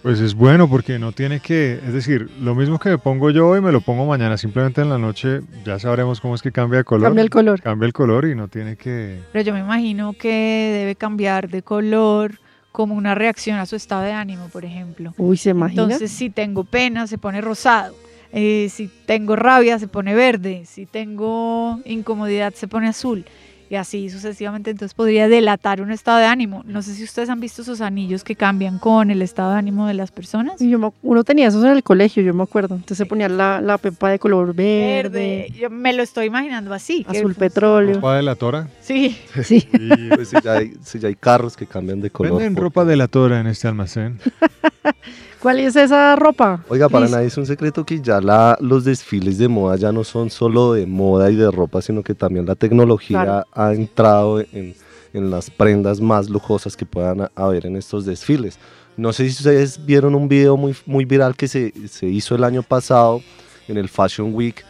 Pues 0.02 0.20
es 0.20 0.34
bueno 0.34 0.68
porque 0.68 1.00
no 1.00 1.10
tiene 1.10 1.40
que, 1.40 1.80
es 1.84 1.92
decir, 1.92 2.30
lo 2.40 2.54
mismo 2.54 2.78
que 2.78 2.90
me 2.90 2.98
pongo 2.98 3.30
yo 3.30 3.48
hoy 3.48 3.60
me 3.60 3.72
lo 3.72 3.80
pongo 3.80 4.06
mañana, 4.06 4.36
simplemente 4.36 4.80
en 4.80 4.88
la 4.88 4.98
noche 4.98 5.40
ya 5.64 5.80
sabremos 5.80 6.20
cómo 6.20 6.36
es 6.36 6.42
que 6.42 6.52
cambia 6.52 6.78
de 6.78 6.84
color. 6.84 7.08
Cambia 7.08 7.22
el 7.22 7.30
color. 7.30 7.60
Cambia 7.60 7.86
el 7.86 7.92
color 7.92 8.26
y 8.26 8.36
no 8.36 8.46
tiene 8.46 8.76
que... 8.76 9.20
Pero 9.32 9.44
yo 9.44 9.52
me 9.52 9.60
imagino 9.60 10.12
que 10.12 10.70
debe 10.78 10.94
cambiar 10.94 11.48
de 11.48 11.62
color 11.62 12.38
como 12.70 12.94
una 12.94 13.16
reacción 13.16 13.58
a 13.58 13.66
su 13.66 13.74
estado 13.74 14.02
de 14.02 14.12
ánimo, 14.12 14.48
por 14.48 14.64
ejemplo. 14.64 15.12
Uy, 15.16 15.36
¿se 15.38 15.50
imagina? 15.50 15.82
Entonces, 15.82 16.12
si 16.12 16.30
tengo 16.30 16.62
pena, 16.62 17.08
se 17.08 17.18
pone 17.18 17.40
rosado. 17.40 17.96
Eh, 18.32 18.68
si 18.70 18.88
tengo 19.06 19.36
rabia, 19.36 19.78
se 19.78 19.88
pone 19.88 20.14
verde. 20.14 20.62
Si 20.66 20.86
tengo 20.86 21.80
incomodidad, 21.84 22.52
se 22.54 22.68
pone 22.68 22.88
azul. 22.88 23.24
Y 23.68 23.74
así 23.74 24.10
sucesivamente. 24.10 24.70
Entonces 24.70 24.94
podría 24.94 25.26
delatar 25.26 25.80
un 25.82 25.90
estado 25.90 26.18
de 26.18 26.26
ánimo. 26.26 26.62
No 26.66 26.82
sé 26.82 26.94
si 26.94 27.02
ustedes 27.02 27.28
han 27.30 27.40
visto 27.40 27.62
esos 27.62 27.80
anillos 27.80 28.22
que 28.22 28.36
cambian 28.36 28.78
con 28.78 29.10
el 29.10 29.22
estado 29.22 29.50
de 29.54 29.58
ánimo 29.58 29.88
de 29.88 29.94
las 29.94 30.12
personas. 30.12 30.60
Y 30.62 30.70
yo 30.70 30.78
me- 30.78 30.92
uno 31.02 31.24
tenía 31.24 31.48
esos 31.48 31.64
en 31.64 31.70
el 31.72 31.82
colegio, 31.82 32.22
yo 32.22 32.32
me 32.32 32.44
acuerdo. 32.44 32.76
Entonces 32.76 32.98
se 32.98 33.06
ponía 33.06 33.28
la, 33.28 33.60
la 33.60 33.76
pepa 33.78 34.08
de 34.10 34.20
color 34.20 34.54
verde, 34.54 35.02
Verde. 35.02 35.52
Yo 35.58 35.68
me 35.68 35.92
lo 35.94 36.04
estoy 36.04 36.26
imaginando 36.26 36.72
así. 36.72 37.04
azul 37.08 37.34
petróleo. 37.34 37.96
¿Ropa 37.96 38.14
de 38.16 38.22
la 38.22 38.36
tora? 38.36 38.68
Sí. 38.82 39.16
Sí. 39.42 39.68
Pues 40.14 40.28
si 40.28 40.36
ya, 40.44 40.52
hay, 40.52 40.72
si 40.84 41.00
ya 41.00 41.08
hay 41.08 41.16
carros 41.16 41.56
que 41.56 41.66
cambian 41.66 42.00
de 42.00 42.10
color. 42.10 42.34
Venden 42.40 42.54
ropa 42.54 42.84
de 42.84 42.94
la 42.94 43.08
tora 43.08 43.40
en 43.40 43.48
este 43.48 43.66
almacén. 43.66 44.20
¿Cuál 45.46 45.60
es 45.60 45.76
esa 45.76 46.16
ropa? 46.16 46.64
Oiga, 46.68 46.88
para 46.88 47.06
nadie 47.06 47.28
es 47.28 47.36
un 47.36 47.46
secreto 47.46 47.86
que 47.86 48.00
ya 48.00 48.20
la, 48.20 48.58
los 48.60 48.84
desfiles 48.84 49.38
de 49.38 49.46
moda 49.46 49.76
ya 49.76 49.92
no 49.92 50.02
son 50.02 50.28
solo 50.28 50.72
de 50.72 50.86
moda 50.86 51.30
y 51.30 51.36
de 51.36 51.48
ropa, 51.52 51.80
sino 51.80 52.02
que 52.02 52.16
también 52.16 52.46
la 52.46 52.56
tecnología 52.56 53.22
Claro. 53.22 53.46
ha 53.52 53.72
entrado 53.72 54.40
en, 54.40 54.74
en 55.12 55.30
las 55.30 55.48
prendas 55.48 56.00
más 56.00 56.28
lujosas 56.28 56.76
que 56.76 56.84
puedan 56.84 57.30
haber 57.36 57.64
en 57.66 57.76
estos 57.76 58.04
desfiles. 58.04 58.58
No 58.96 59.12
sé 59.12 59.22
si 59.30 59.36
ustedes 59.36 59.86
vieron 59.86 60.16
un 60.16 60.26
video 60.26 60.56
muy, 60.56 60.74
muy 60.84 61.04
viral 61.04 61.36
que 61.36 61.46
se, 61.46 61.72
se 61.86 62.06
hizo 62.08 62.34
el 62.34 62.42
año 62.42 62.64
pasado 62.64 63.20
en 63.68 63.76
el 63.76 63.88
Fashion 63.88 64.34
Week 64.34 64.64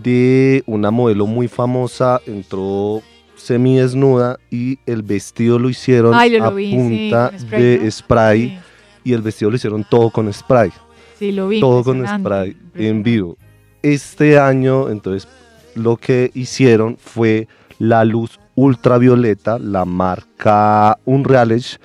de 0.00 0.62
una 0.66 0.92
modelo 0.92 1.26
muy 1.26 1.48
famosa, 1.48 2.20
entró 2.24 3.02
semidesnuda 3.34 4.38
y 4.48 4.78
el 4.86 5.02
vestido 5.02 5.58
lo 5.58 5.68
hicieron 5.68 6.14
Ay, 6.14 6.38
lo 6.38 6.44
a 6.44 6.50
vi, 6.50 6.70
sí, 6.70 6.76
punta 6.76 7.30
con 7.30 7.40
spray, 7.40 7.62
de 7.62 7.78
¿no? 7.84 7.90
spray 7.90 8.60
y 9.04 9.12
el 9.12 9.22
vestido 9.22 9.50
lo 9.50 9.56
hicieron 9.56 9.84
todo 9.88 10.10
con 10.10 10.32
spray 10.32 10.70
Sí, 11.18 11.32
lo 11.32 11.48
vi. 11.48 11.60
todo 11.60 11.84
con 11.84 12.06
spray 12.06 12.56
en 12.74 13.02
vivo. 13.02 13.36
Este 13.82 14.38
año, 14.38 14.88
entonces, 14.88 15.28
lo 15.74 15.96
que 15.96 16.30
hicieron 16.34 16.96
fue 16.98 17.48
la 17.78 18.04
luz 18.04 18.38
ultravioleta, 18.54 19.58
la 19.58 19.84
marca 19.84 20.98
Unrealage 21.04 21.78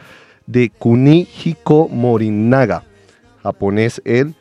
de 0.45 0.69
Kunihiko 0.69 1.87
Morinaga, 1.89 2.83
japonés 3.43 4.01
él, 4.05 4.35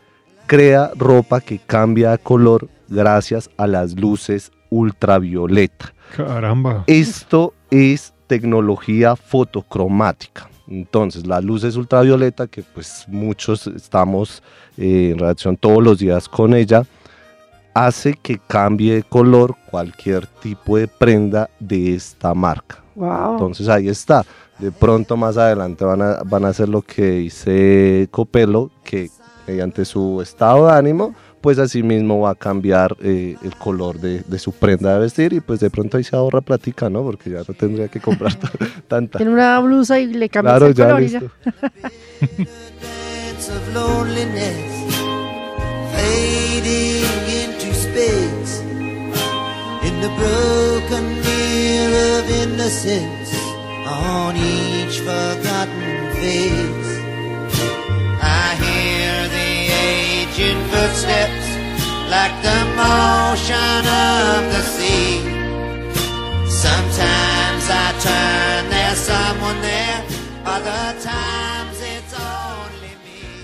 crea 0.46 0.90
ropa 0.96 1.40
que 1.40 1.58
cambia 1.58 2.10
de 2.12 2.18
color 2.18 2.68
gracias 2.88 3.50
a 3.56 3.66
las 3.66 3.98
luces 3.98 4.50
ultravioleta. 4.70 5.94
Caramba. 6.16 6.84
Esto 6.86 7.54
es 7.70 8.14
tecnología 8.26 9.16
fotocromática. 9.16 10.48
Entonces, 10.68 11.26
las 11.26 11.44
luces 11.44 11.76
ultravioleta, 11.76 12.46
que 12.46 12.62
pues 12.62 13.04
muchos 13.08 13.66
estamos 13.66 14.42
eh, 14.76 15.10
en 15.12 15.18
reacción 15.18 15.56
todos 15.56 15.82
los 15.82 15.98
días 15.98 16.28
con 16.28 16.54
ella, 16.54 16.84
hace 17.74 18.14
que 18.14 18.38
cambie 18.38 18.94
de 18.94 19.02
color 19.02 19.56
cualquier 19.70 20.26
tipo 20.26 20.76
de 20.76 20.88
prenda 20.88 21.50
de 21.58 21.94
esta 21.94 22.32
marca. 22.32 22.82
Wow. 22.94 23.32
Entonces 23.32 23.68
ahí 23.68 23.88
está. 23.88 24.24
De 24.58 24.70
pronto 24.70 25.16
más 25.16 25.36
adelante 25.36 25.84
van 25.84 26.00
a, 26.00 26.22
van 26.24 26.44
a 26.44 26.48
hacer 26.48 26.68
lo 26.68 26.80
que 26.82 27.10
dice 27.10 28.08
Copelo, 28.10 28.70
que 28.84 29.10
mediante 29.46 29.84
su 29.84 30.22
estado 30.22 30.68
de 30.68 30.72
ánimo, 30.72 31.14
pues 31.44 31.58
así 31.58 31.82
mismo 31.82 32.20
va 32.20 32.30
a 32.30 32.34
cambiar 32.34 32.96
eh, 33.02 33.36
el 33.42 33.54
color 33.56 34.00
de, 34.00 34.20
de 34.20 34.38
su 34.38 34.52
prenda 34.52 34.94
de 34.94 35.00
vestir 35.00 35.34
y 35.34 35.40
pues 35.40 35.60
de 35.60 35.68
pronto 35.68 35.98
ahí 35.98 36.02
se 36.02 36.16
ahorra 36.16 36.40
platica, 36.40 36.88
¿no? 36.88 37.02
Porque 37.02 37.28
ya 37.28 37.40
no 37.46 37.52
tendría 37.52 37.88
que 37.88 38.00
comprar 38.00 38.34
tanta. 38.88 39.18
Tiene 39.18 39.30
una 39.34 39.60
blusa 39.60 40.00
y 40.00 40.06
le 40.06 40.30
cambias 40.30 40.56
Claro, 40.56 40.66
el 40.68 40.74
ya 40.74 40.84
color 40.86 41.02
y 41.02 41.08
ya. 41.08 41.20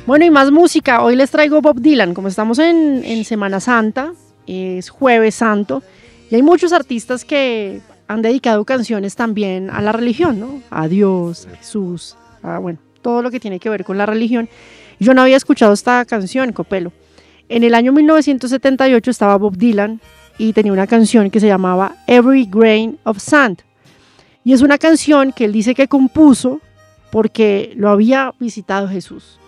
Bueno, 0.06 0.24
y 0.24 0.30
más 0.30 0.50
música. 0.50 1.02
Hoy 1.02 1.14
les 1.16 1.30
traigo 1.30 1.60
Bob 1.60 1.80
Dylan. 1.80 2.14
Como 2.14 2.28
estamos 2.28 2.58
en, 2.58 3.02
en 3.04 3.24
Semana 3.24 3.60
Santa, 3.60 4.12
es 4.46 4.90
Jueves 4.90 5.36
Santo, 5.36 5.82
y 6.30 6.34
hay 6.34 6.42
muchos 6.42 6.72
artistas 6.72 7.24
que 7.24 7.80
han 8.08 8.22
dedicado 8.22 8.64
canciones 8.64 9.14
también 9.14 9.70
a 9.70 9.80
la 9.80 9.92
religión, 9.92 10.40
¿no? 10.40 10.62
A 10.70 10.88
Dios, 10.88 11.46
a 11.46 11.56
Jesús, 11.56 12.16
a, 12.42 12.58
bueno, 12.58 12.78
todo 13.02 13.22
lo 13.22 13.30
que 13.30 13.38
tiene 13.38 13.60
que 13.60 13.70
ver 13.70 13.84
con 13.84 13.98
la 13.98 14.06
religión. 14.06 14.48
Yo 15.00 15.14
no 15.14 15.22
había 15.22 15.36
escuchado 15.36 15.72
esta 15.72 16.04
canción, 16.04 16.52
Copelo. 16.52 16.92
En 17.48 17.64
el 17.64 17.74
año 17.74 17.92
1978 17.92 19.10
estaba 19.10 19.36
Bob 19.36 19.56
Dylan 19.56 20.00
y 20.38 20.52
tenía 20.52 20.72
una 20.72 20.86
canción 20.86 21.30
que 21.30 21.40
se 21.40 21.48
llamaba 21.48 21.96
Every 22.06 22.46
Grain 22.48 22.98
of 23.04 23.18
Sand. 23.18 23.62
Y 24.44 24.52
es 24.52 24.62
una 24.62 24.78
canción 24.78 25.32
que 25.32 25.46
él 25.46 25.52
dice 25.52 25.74
que 25.74 25.88
compuso 25.88 26.60
porque 27.10 27.72
lo 27.76 27.88
había 27.88 28.32
visitado 28.38 28.88
Jesús 28.88 29.40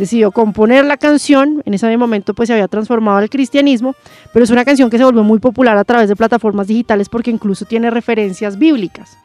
decidió 0.00 0.32
componer 0.32 0.84
la 0.84 0.96
canción, 0.96 1.62
en 1.64 1.74
ese 1.74 1.96
momento 1.96 2.34
pues 2.34 2.48
se 2.48 2.54
había 2.54 2.68
transformado 2.68 3.18
al 3.18 3.30
cristianismo, 3.30 3.94
pero 4.32 4.44
es 4.44 4.50
una 4.50 4.64
canción 4.64 4.90
que 4.90 4.98
se 4.98 5.04
volvió 5.04 5.22
muy 5.22 5.38
popular 5.38 5.76
a 5.76 5.84
través 5.84 6.08
de 6.08 6.16
plataformas 6.16 6.66
digitales 6.66 7.08
porque 7.08 7.30
incluso 7.30 7.64
tiene 7.66 7.90
referencias 7.90 8.58
bíblicas. 8.58 9.16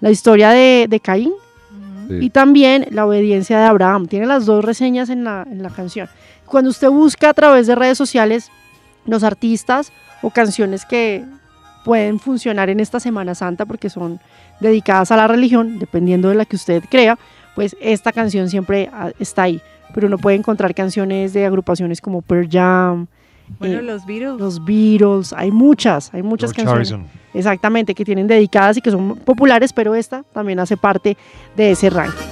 La 0.00 0.10
historia 0.10 0.50
de, 0.50 0.86
de 0.88 1.00
Caín 1.00 1.32
y 2.08 2.30
también 2.30 2.86
la 2.90 3.06
obediencia 3.06 3.58
de 3.58 3.64
Abraham, 3.64 4.06
tiene 4.06 4.26
las 4.26 4.46
dos 4.46 4.64
reseñas 4.64 5.10
en 5.10 5.24
la, 5.24 5.46
en 5.50 5.62
la 5.62 5.70
canción. 5.70 6.08
Cuando 6.46 6.70
usted 6.70 6.88
busca 6.88 7.30
a 7.30 7.34
través 7.34 7.66
de 7.66 7.74
redes 7.74 7.98
sociales 7.98 8.50
los 9.06 9.22
artistas 9.22 9.92
o 10.22 10.30
canciones 10.30 10.84
que 10.84 11.24
pueden 11.84 12.18
funcionar 12.18 12.70
en 12.70 12.80
esta 12.80 12.98
Semana 12.98 13.34
Santa 13.34 13.66
porque 13.66 13.90
son 13.90 14.20
dedicadas 14.60 15.12
a 15.12 15.16
la 15.16 15.28
religión, 15.28 15.78
dependiendo 15.78 16.28
de 16.28 16.34
la 16.34 16.44
que 16.44 16.56
usted 16.56 16.82
crea, 16.90 17.18
pues 17.54 17.76
esta 17.80 18.12
canción 18.12 18.48
siempre 18.48 18.90
ah, 18.92 19.10
está 19.18 19.42
ahí. 19.42 19.60
Pero 19.94 20.08
uno 20.08 20.18
puede 20.18 20.36
encontrar 20.36 20.74
canciones 20.74 21.32
de 21.32 21.46
agrupaciones 21.46 22.00
como 22.00 22.22
Pearl 22.22 22.48
Jam, 22.50 23.06
Bueno, 23.58 23.78
eh, 23.78 23.82
los 23.82 24.06
Beatles. 24.06 24.38
los 24.38 24.64
Beatles, 24.64 25.32
hay 25.32 25.50
muchas, 25.50 26.12
hay 26.12 26.22
muchas 26.22 26.52
George 26.52 26.64
canciones. 26.64 26.92
Harrison. 26.92 27.24
Exactamente, 27.34 27.94
que 27.94 28.04
tienen 28.04 28.26
dedicadas 28.26 28.76
y 28.76 28.80
que 28.80 28.90
son 28.90 29.16
populares, 29.16 29.72
pero 29.72 29.94
esta 29.94 30.22
también 30.32 30.60
hace 30.60 30.76
parte 30.76 31.16
de 31.56 31.72
ese 31.72 31.90
ranking. 31.90 32.24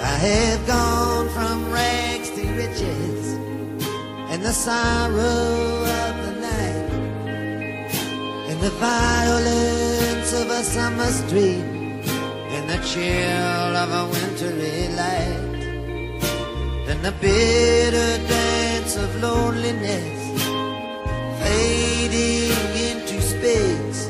I 0.00 0.20
have 0.20 0.66
gone 0.66 1.28
from 1.30 1.72
rags 1.72 2.30
to 2.30 2.42
riches 2.54 3.34
and 4.30 4.42
the 4.42 4.52
sorrow 4.52 5.84
of 5.84 6.14
the 6.26 6.40
night 6.40 6.90
and 8.50 8.60
the 8.60 8.70
violence 8.78 10.32
of 10.32 10.50
a 10.50 10.62
summer 10.62 11.06
street 11.06 11.77
and 12.58 12.68
the 12.68 12.80
chill 12.90 13.72
of 13.84 13.90
a 14.00 14.04
wintry 14.12 14.88
light 15.00 15.60
then 16.86 17.00
the 17.02 17.14
bitter 17.20 18.12
dance 18.26 18.96
of 18.96 19.08
loneliness 19.22 20.20
fading 21.42 22.72
into 22.90 23.16
space 23.22 24.00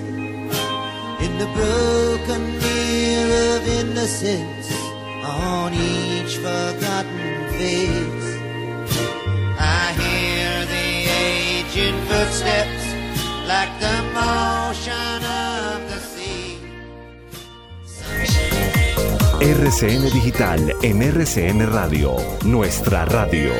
in 1.24 1.32
the 1.42 1.50
broken 1.58 2.42
mirror 2.62 3.56
of 3.56 3.68
innocence 3.80 4.68
on 5.24 5.74
each 5.74 6.36
forgotten 6.36 7.34
face. 7.58 8.28
I 9.58 9.92
hear 10.02 10.50
the 10.74 10.88
aging 11.26 11.98
footsteps 12.08 12.84
like 13.52 13.72
the 13.84 13.98
motion 14.20 15.20
of 15.24 15.87
RCN 19.40 20.02
Digital 20.12 20.74
en 20.82 21.00
RCN 21.00 21.72
Radio, 21.72 22.16
nuestra 22.44 23.04
radio. 23.04 23.52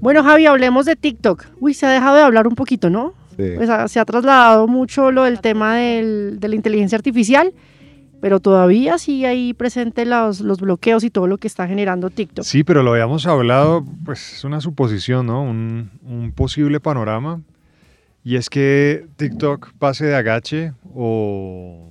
Bueno, 0.00 0.24
Javi, 0.24 0.46
hablemos 0.46 0.84
de 0.86 0.96
TikTok. 0.96 1.46
Uy, 1.60 1.74
se 1.74 1.86
ha 1.86 1.90
dejado 1.90 2.16
de 2.16 2.22
hablar 2.22 2.48
un 2.48 2.56
poquito, 2.56 2.90
¿no? 2.90 3.19
Sí. 3.40 3.52
Pues, 3.56 3.68
ah, 3.70 3.88
se 3.88 3.98
ha 4.00 4.04
trasladado 4.04 4.66
mucho 4.68 5.10
lo 5.10 5.24
del 5.24 5.40
tema 5.40 5.76
del- 5.76 6.38
de 6.40 6.48
la 6.48 6.54
inteligencia 6.54 6.96
artificial, 6.96 7.52
pero 8.20 8.38
todavía 8.40 8.98
sigue 8.98 9.26
ahí 9.26 9.54
presente 9.54 10.04
los, 10.04 10.40
los 10.40 10.60
bloqueos 10.60 11.04
y 11.04 11.10
todo 11.10 11.26
lo 11.26 11.38
que 11.38 11.46
está 11.48 11.66
generando 11.66 12.10
TikTok. 12.10 12.44
Sí, 12.44 12.64
pero 12.64 12.82
lo 12.82 12.92
habíamos 12.92 13.26
hablado, 13.26 13.84
pues 14.04 14.34
es 14.34 14.44
una 14.44 14.60
suposición, 14.60 15.26
¿no? 15.26 15.42
Un, 15.42 15.90
un 16.04 16.32
posible 16.32 16.80
panorama. 16.80 17.40
Y 18.22 18.36
es 18.36 18.50
que 18.50 19.06
TikTok 19.16 19.72
pase 19.78 20.04
de 20.04 20.14
agache 20.14 20.72
o 20.94 21.86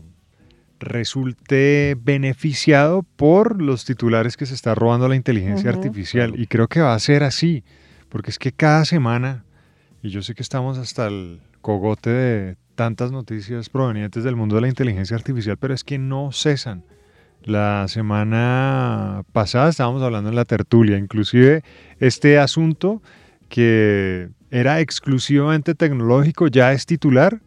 resulte 0.80 1.98
beneficiado 2.02 3.04
por 3.16 3.62
los 3.62 3.84
titulares 3.86 4.38
que 4.38 4.46
se 4.46 4.54
está 4.54 4.76
robando 4.76 5.08
la 5.08 5.16
inteligencia 5.16 5.70
artificial. 5.72 6.40
Y 6.40 6.48
creo 6.48 6.68
que 6.68 6.82
va 6.82 6.94
a 6.94 7.00
ser 7.00 7.24
así, 7.24 7.64
porque 8.10 8.30
es 8.32 8.40
que 8.40 8.52
cada 8.52 8.86
semana, 8.86 9.44
y 10.02 10.10
yo 10.10 10.22
sé 10.22 10.34
que 10.34 10.44
estamos 10.44 10.78
hasta 10.78 11.08
el 11.08 11.40
cogote 11.62 12.10
de 12.10 12.58
tantas 12.76 13.12
noticias 13.12 13.70
provenientes 13.70 14.24
del 14.24 14.36
mundo 14.36 14.56
de 14.56 14.62
la 14.62 14.68
inteligencia 14.70 15.18
artificial, 15.18 15.58
pero 15.58 15.74
es 15.74 15.84
que 15.84 15.98
no 15.98 16.32
cesan. 16.32 16.84
La 17.44 17.88
semana 17.88 19.24
pasada 19.32 19.70
estábamos 19.70 20.02
hablando 20.02 20.30
en 20.30 20.36
la 20.36 20.46
tertulia, 20.46 20.98
inclusive 20.98 21.64
este 22.00 22.38
asunto 22.38 23.02
que 23.48 24.30
era 24.52 24.80
exclusivamente 24.80 25.76
tecnológico 25.76 26.48
ya 26.48 26.74
es 26.74 26.86
titular 26.86 27.42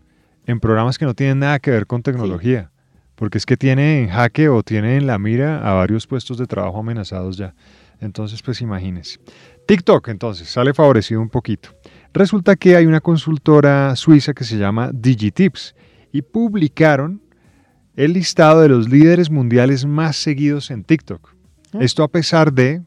en 0.47 0.61
programas 0.61 0.99
que 0.99 1.05
no 1.05 1.15
tienen 1.15 1.41
nada 1.41 1.59
que 1.59 1.71
ver 1.71 1.87
con 1.87 2.03
tecnología, 2.03 2.71
porque 3.15 3.39
es 3.39 3.47
que 3.47 3.57
tiene 3.57 4.03
en 4.03 4.09
jaque 4.09 4.49
o 4.49 4.63
tiene 4.63 4.97
en 4.97 5.07
la 5.07 5.19
mira 5.19 5.59
a 5.59 5.75
varios 5.75 6.07
puestos 6.07 6.39
de 6.39 6.47
trabajo 6.47 6.79
amenazados 6.79 7.37
ya. 7.37 7.55
Entonces, 8.01 8.43
pues 8.43 8.61
imagínense. 8.61 9.21
TikTok, 9.67 10.09
entonces, 10.09 10.49
sale 10.49 10.75
favorecido 10.75 11.21
un 11.21 11.29
poquito. 11.29 11.71
Resulta 12.15 12.57
que 12.57 12.77
hay 12.77 12.87
una 12.87 13.01
consultora 13.01 13.97
suiza 13.97 14.35
que 14.35 14.45
se 14.45 14.59
llama 14.59 14.91
Digitips 14.93 15.75
y 16.13 16.23
publicaron 16.23 17.23
el 17.97 18.13
listado 18.13 18.61
de 18.61 18.69
los 18.69 18.89
líderes 18.89 19.31
mundiales 19.31 19.87
más 19.87 20.17
seguidos 20.17 20.71
en 20.71 20.85
TikTok. 20.85 21.35
Esto 21.81 22.03
a 22.03 22.09
pesar 22.09 22.53
de 22.53 22.83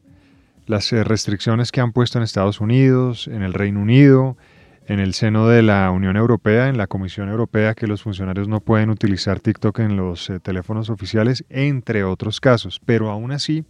las 0.67 0.91
eh, 0.93 1.03
restricciones 1.03 1.71
que 1.71 1.81
han 1.81 1.91
puesto 1.91 2.19
en 2.19 2.23
Estados 2.23 2.61
Unidos, 2.61 3.27
en 3.27 3.41
el 3.41 3.53
Reino 3.53 3.81
Unido, 3.81 4.37
en 4.87 4.99
el 4.99 5.15
seno 5.15 5.47
de 5.47 5.63
la 5.63 5.89
Unión 5.89 6.17
Europea, 6.17 6.69
en 6.69 6.77
la 6.77 6.85
Comisión 6.85 7.29
Europea, 7.29 7.73
que 7.73 7.87
los 7.87 8.03
funcionarios 8.03 8.47
no 8.47 8.59
pueden 8.59 8.91
utilizar 8.91 9.39
TikTok 9.39 9.79
en 9.79 9.97
los 9.97 10.29
eh, 10.29 10.39
teléfonos 10.39 10.91
oficiales, 10.91 11.43
entre 11.49 12.03
otros 12.03 12.39
casos. 12.39 12.79
Pero 12.85 13.09
aún 13.09 13.31
así, 13.31 13.65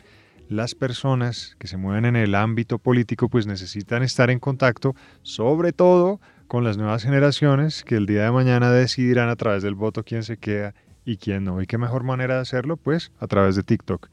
las 0.49 0.75
personas 0.75 1.55
que 1.59 1.67
se 1.67 1.77
mueven 1.77 2.05
en 2.05 2.15
el 2.15 2.35
ámbito 2.35 2.77
político 2.77 3.29
pues 3.29 3.47
necesitan 3.47 4.03
estar 4.03 4.29
en 4.29 4.39
contacto, 4.39 4.95
sobre 5.23 5.71
todo 5.73 6.19
con 6.47 6.63
las 6.63 6.77
nuevas 6.77 7.03
generaciones 7.03 7.83
que 7.83 7.95
el 7.95 8.05
día 8.05 8.23
de 8.25 8.31
mañana 8.31 8.71
decidirán 8.71 9.29
a 9.29 9.35
través 9.35 9.63
del 9.63 9.73
voto 9.75 10.03
quién 10.03 10.23
se 10.23 10.37
queda 10.37 10.73
y 11.03 11.17
quién 11.17 11.43
no. 11.43 11.61
¿Y 11.61 11.65
qué 11.67 11.77
mejor 11.77 12.03
manera 12.03 12.35
de 12.35 12.41
hacerlo? 12.41 12.77
Pues 12.77 13.11
a 13.19 13.27
través 13.27 13.55
de 13.55 13.63
TikTok. 13.63 14.07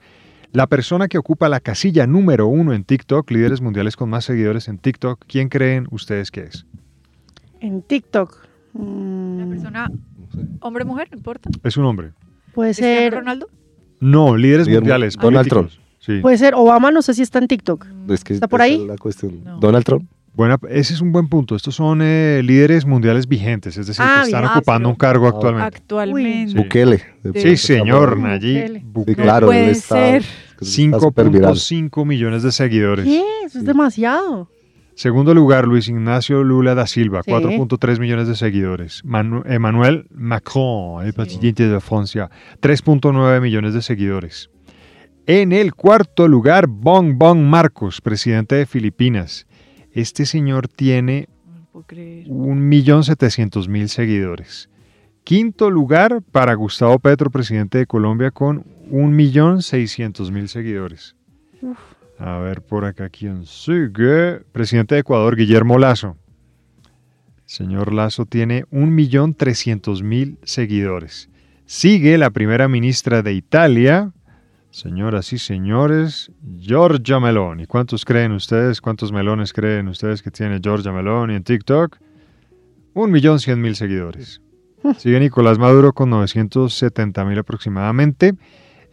La 0.53 0.66
persona 0.66 1.09
que 1.09 1.16
ocupa 1.18 1.49
la 1.49 1.61
casilla 1.61 2.07
número 2.07 2.47
uno 2.47 2.73
en 2.75 2.85
TikTok, 2.85 3.31
líderes 3.31 3.61
mundiales 3.62 3.97
con 3.97 4.11
más 4.11 4.25
seguidores 4.27 4.68
en 4.68 4.79
TikTok, 4.79 5.25
¿quién 5.27 5.49
creen 5.49 5.87
ustedes 5.90 6.31
que 6.31 6.42
es? 6.42 6.66
En 7.61 7.83
TikTok. 7.83 8.47
mm, 8.75 8.81
Una 9.37 9.47
persona, 9.47 9.90
hombre 10.61 10.85
o 10.85 10.87
mujer, 10.87 11.09
no 11.11 11.16
importa. 11.18 11.49
Es 11.62 11.77
un 11.77 11.85
hombre. 11.85 12.12
puede 12.55 12.71
¿Cristiano 12.73 13.01
ser, 13.01 13.14
Ronaldo? 13.14 13.49
No, 14.01 14.37
líderes 14.37 14.66
Líder- 14.66 14.81
mundiales. 14.81 15.14
Donald 15.16 15.49
políticos. 15.49 15.81
Sí. 16.05 16.19
puede 16.21 16.37
ser 16.37 16.55
Obama, 16.57 16.91
no 16.91 17.01
sé 17.01 17.15
si 17.15 17.23
está 17.23 17.38
en 17.38 17.47
TikTok. 17.47 17.87
Es 18.09 18.25
que 18.25 18.35
¿Está 18.35 18.49
por 18.49 18.61
esa 18.61 18.65
ahí? 18.65 18.81
es 18.83 18.88
la 18.88 18.97
cuestión. 18.97 19.41
Donald 19.61 19.85
Trump. 19.85 20.09
Buena, 20.35 20.59
ese 20.71 20.95
es 20.95 21.01
un 21.03 21.12
buen 21.12 21.29
punto. 21.29 21.55
Estos 21.55 21.75
son 21.77 22.01
eh, 22.03 22.41
líderes 22.43 22.87
mundiales 22.87 23.29
vigentes, 23.29 23.77
es 23.77 23.87
decir, 23.87 24.03
Ah, 24.05 24.21
que 24.23 24.29
están 24.31 24.41
bien. 24.43 24.51
Ah, 24.53 24.57
ocupando 24.59 24.88
un 24.88 24.95
cargo 24.97 25.29
actualmente. 25.29 25.77
Actualmente. 25.77 26.55
Bukele. 26.57 27.03
Sí, 27.35 27.57
señor, 27.57 28.17
Bukele. 28.17 28.29
Nayib 28.29 28.67
Sí, 28.79 28.83
Bukele. 28.85 29.17
claro, 29.23 29.53
está, 29.53 30.17
está 30.17 31.01
súper 31.01 31.29
viral. 31.31 31.55
5.5 31.55 32.05
millones 32.07 32.43
de 32.43 32.51
seguidores. 32.51 33.05
¿Qué? 33.05 33.23
Eso 33.45 33.59
es 33.59 33.65
demasiado. 33.67 34.49
Segundo 34.95 35.35
lugar, 35.35 35.67
Luis 35.69 35.88
Ignacio 35.88 36.43
Lula 36.43 36.75
da 36.75 36.87
Silva, 36.87 37.23
Sí. 37.25 37.31
4.3 37.31 37.99
millones 38.01 38.27
de 38.27 38.35
seguidores. 38.35 39.03
Manu- 39.05 39.43
Emmanuel 39.47 40.07
Macron, 40.15 41.05
el 41.07 41.12
presidente 41.12 41.69
de 41.69 41.81
Francia, 41.81 42.31
3.9 42.61 43.41
millones 43.41 43.75
de 43.75 43.83
seguidores. 43.83 44.51
En 45.26 45.52
el 45.52 45.74
cuarto 45.74 46.26
lugar, 46.26 46.66
Bong 46.66 47.16
Bong 47.16 47.38
Marcos, 47.38 48.00
presidente 48.00 48.56
de 48.56 48.66
Filipinas. 48.66 49.46
Este 49.92 50.26
señor 50.26 50.66
tiene 50.66 51.28
1.700.000 51.72 53.87
seguidores. 53.87 54.68
Quinto 55.22 55.70
lugar 55.70 56.22
para 56.22 56.54
Gustavo 56.54 56.98
Petro, 56.98 57.30
presidente 57.30 57.78
de 57.78 57.87
Colombia, 57.87 58.32
con 58.32 58.64
1.600.000 58.90 60.48
seguidores. 60.48 61.14
A 62.18 62.38
ver 62.38 62.62
por 62.62 62.85
acá 62.85 63.08
quién 63.08 63.46
sigue. 63.46 64.40
Presidente 64.50 64.96
de 64.96 65.02
Ecuador, 65.02 65.37
Guillermo 65.37 65.78
Lazo. 65.78 66.16
Señor 67.44 67.92
Lazo 67.92 68.26
tiene 68.26 68.64
1.300.000 68.72 70.38
seguidores. 70.42 71.30
Sigue 71.64 72.18
la 72.18 72.30
primera 72.30 72.66
ministra 72.66 73.22
de 73.22 73.35
Italia, 73.35 74.11
señoras 74.72 75.32
y 75.32 75.38
señores, 75.38 76.32
Giorgia 76.58 77.20
Meloni. 77.20 77.66
¿Cuántos 77.66 78.04
creen 78.04 78.32
ustedes? 78.32 78.80
¿Cuántos 78.80 79.12
melones 79.12 79.52
creen 79.52 79.87
ustedes 79.88 80.22
que 80.22 80.30
tiene 80.30 80.58
Giorgia 80.61 80.90
Meloni 80.92 81.35
en 81.35 81.44
TikTok? 81.44 81.98
1.100.000 82.94 83.74
seguidores. 83.74 84.40
Sigue 84.98 85.20
Nicolás 85.20 85.58
Maduro 85.58 85.92
con 85.92 86.11
970.000 86.11 87.38
aproximadamente. 87.38 88.35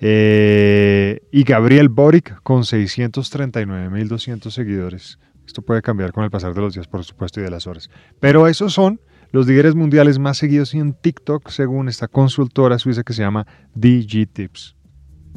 Eh, 0.02 1.22
y 1.32 1.44
Gabriel 1.44 1.90
Boric 1.90 2.42
con 2.44 2.64
639.200 2.64 4.52
seguidores. 4.52 5.18
Esto 5.46 5.62
puede 5.62 5.82
cambiar 5.82 6.12
con 6.12 6.24
el 6.24 6.30
pasar 6.30 6.54
de 6.54 6.62
los 6.62 6.74
días, 6.74 6.88
por 6.88 7.04
supuesto, 7.04 7.40
y 7.40 7.44
de 7.44 7.52
las 7.52 7.68
horas. 7.68 7.90
Pero 8.20 8.48
esos 8.48 8.74
son 8.74 9.02
los 9.32 9.48
líderes 9.48 9.76
mundiales 9.76 10.20
más 10.20 10.38
seguidos 10.38 10.74
en 10.74 10.94
TikTok, 10.94 11.50
según 11.50 11.90
esta 11.90 12.08
consultora 12.08 12.80
suiza 12.80 13.04
que 13.04 13.14
se 13.14 13.24
llama 13.24 13.48
DigiTips. 13.74 14.79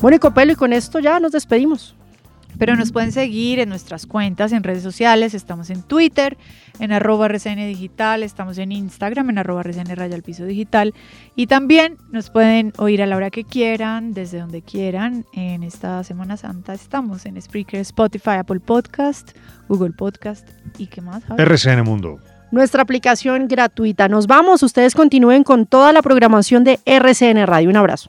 Bueno, 0.00 0.16
y 0.16 0.18
Copelo, 0.18 0.52
y 0.52 0.56
con 0.56 0.72
esto 0.72 0.98
ya 0.98 1.18
nos 1.20 1.32
despedimos. 1.32 1.94
Pero 2.58 2.74
nos 2.74 2.90
pueden 2.90 3.12
seguir 3.12 3.58
en 3.58 3.68
nuestras 3.68 4.06
cuentas, 4.06 4.52
en 4.52 4.62
redes 4.62 4.82
sociales. 4.82 5.34
Estamos 5.34 5.68
en 5.68 5.82
Twitter, 5.82 6.38
en 6.78 6.90
arroba 6.90 7.26
RCN 7.26 7.66
Digital. 7.66 8.22
Estamos 8.22 8.56
en 8.56 8.72
Instagram, 8.72 9.28
en 9.30 9.38
arroba 9.38 9.60
RCN 9.60 9.94
Raya 9.94 10.14
al 10.14 10.22
Piso 10.22 10.44
Digital. 10.46 10.94
Y 11.34 11.48
también 11.48 11.98
nos 12.12 12.30
pueden 12.30 12.72
oír 12.78 13.02
a 13.02 13.06
la 13.06 13.16
hora 13.16 13.30
que 13.30 13.44
quieran, 13.44 14.14
desde 14.14 14.38
donde 14.38 14.62
quieran. 14.62 15.26
En 15.34 15.62
esta 15.62 16.02
Semana 16.02 16.38
Santa 16.38 16.72
estamos 16.72 17.26
en 17.26 17.40
Spreaker, 17.40 17.80
Spotify, 17.80 18.36
Apple 18.38 18.60
Podcast, 18.60 19.32
Google 19.68 19.92
Podcast 19.92 20.48
y 20.78 20.86
qué 20.86 21.02
más. 21.02 21.24
RCN 21.36 21.84
Mundo. 21.84 22.20
Nuestra 22.52 22.82
aplicación 22.82 23.48
gratuita. 23.48 24.08
Nos 24.08 24.26
vamos. 24.26 24.62
Ustedes 24.62 24.94
continúen 24.94 25.42
con 25.42 25.66
toda 25.66 25.92
la 25.92 26.00
programación 26.00 26.64
de 26.64 26.80
RCN 26.86 27.46
Radio. 27.46 27.68
Un 27.68 27.76
abrazo. 27.76 28.08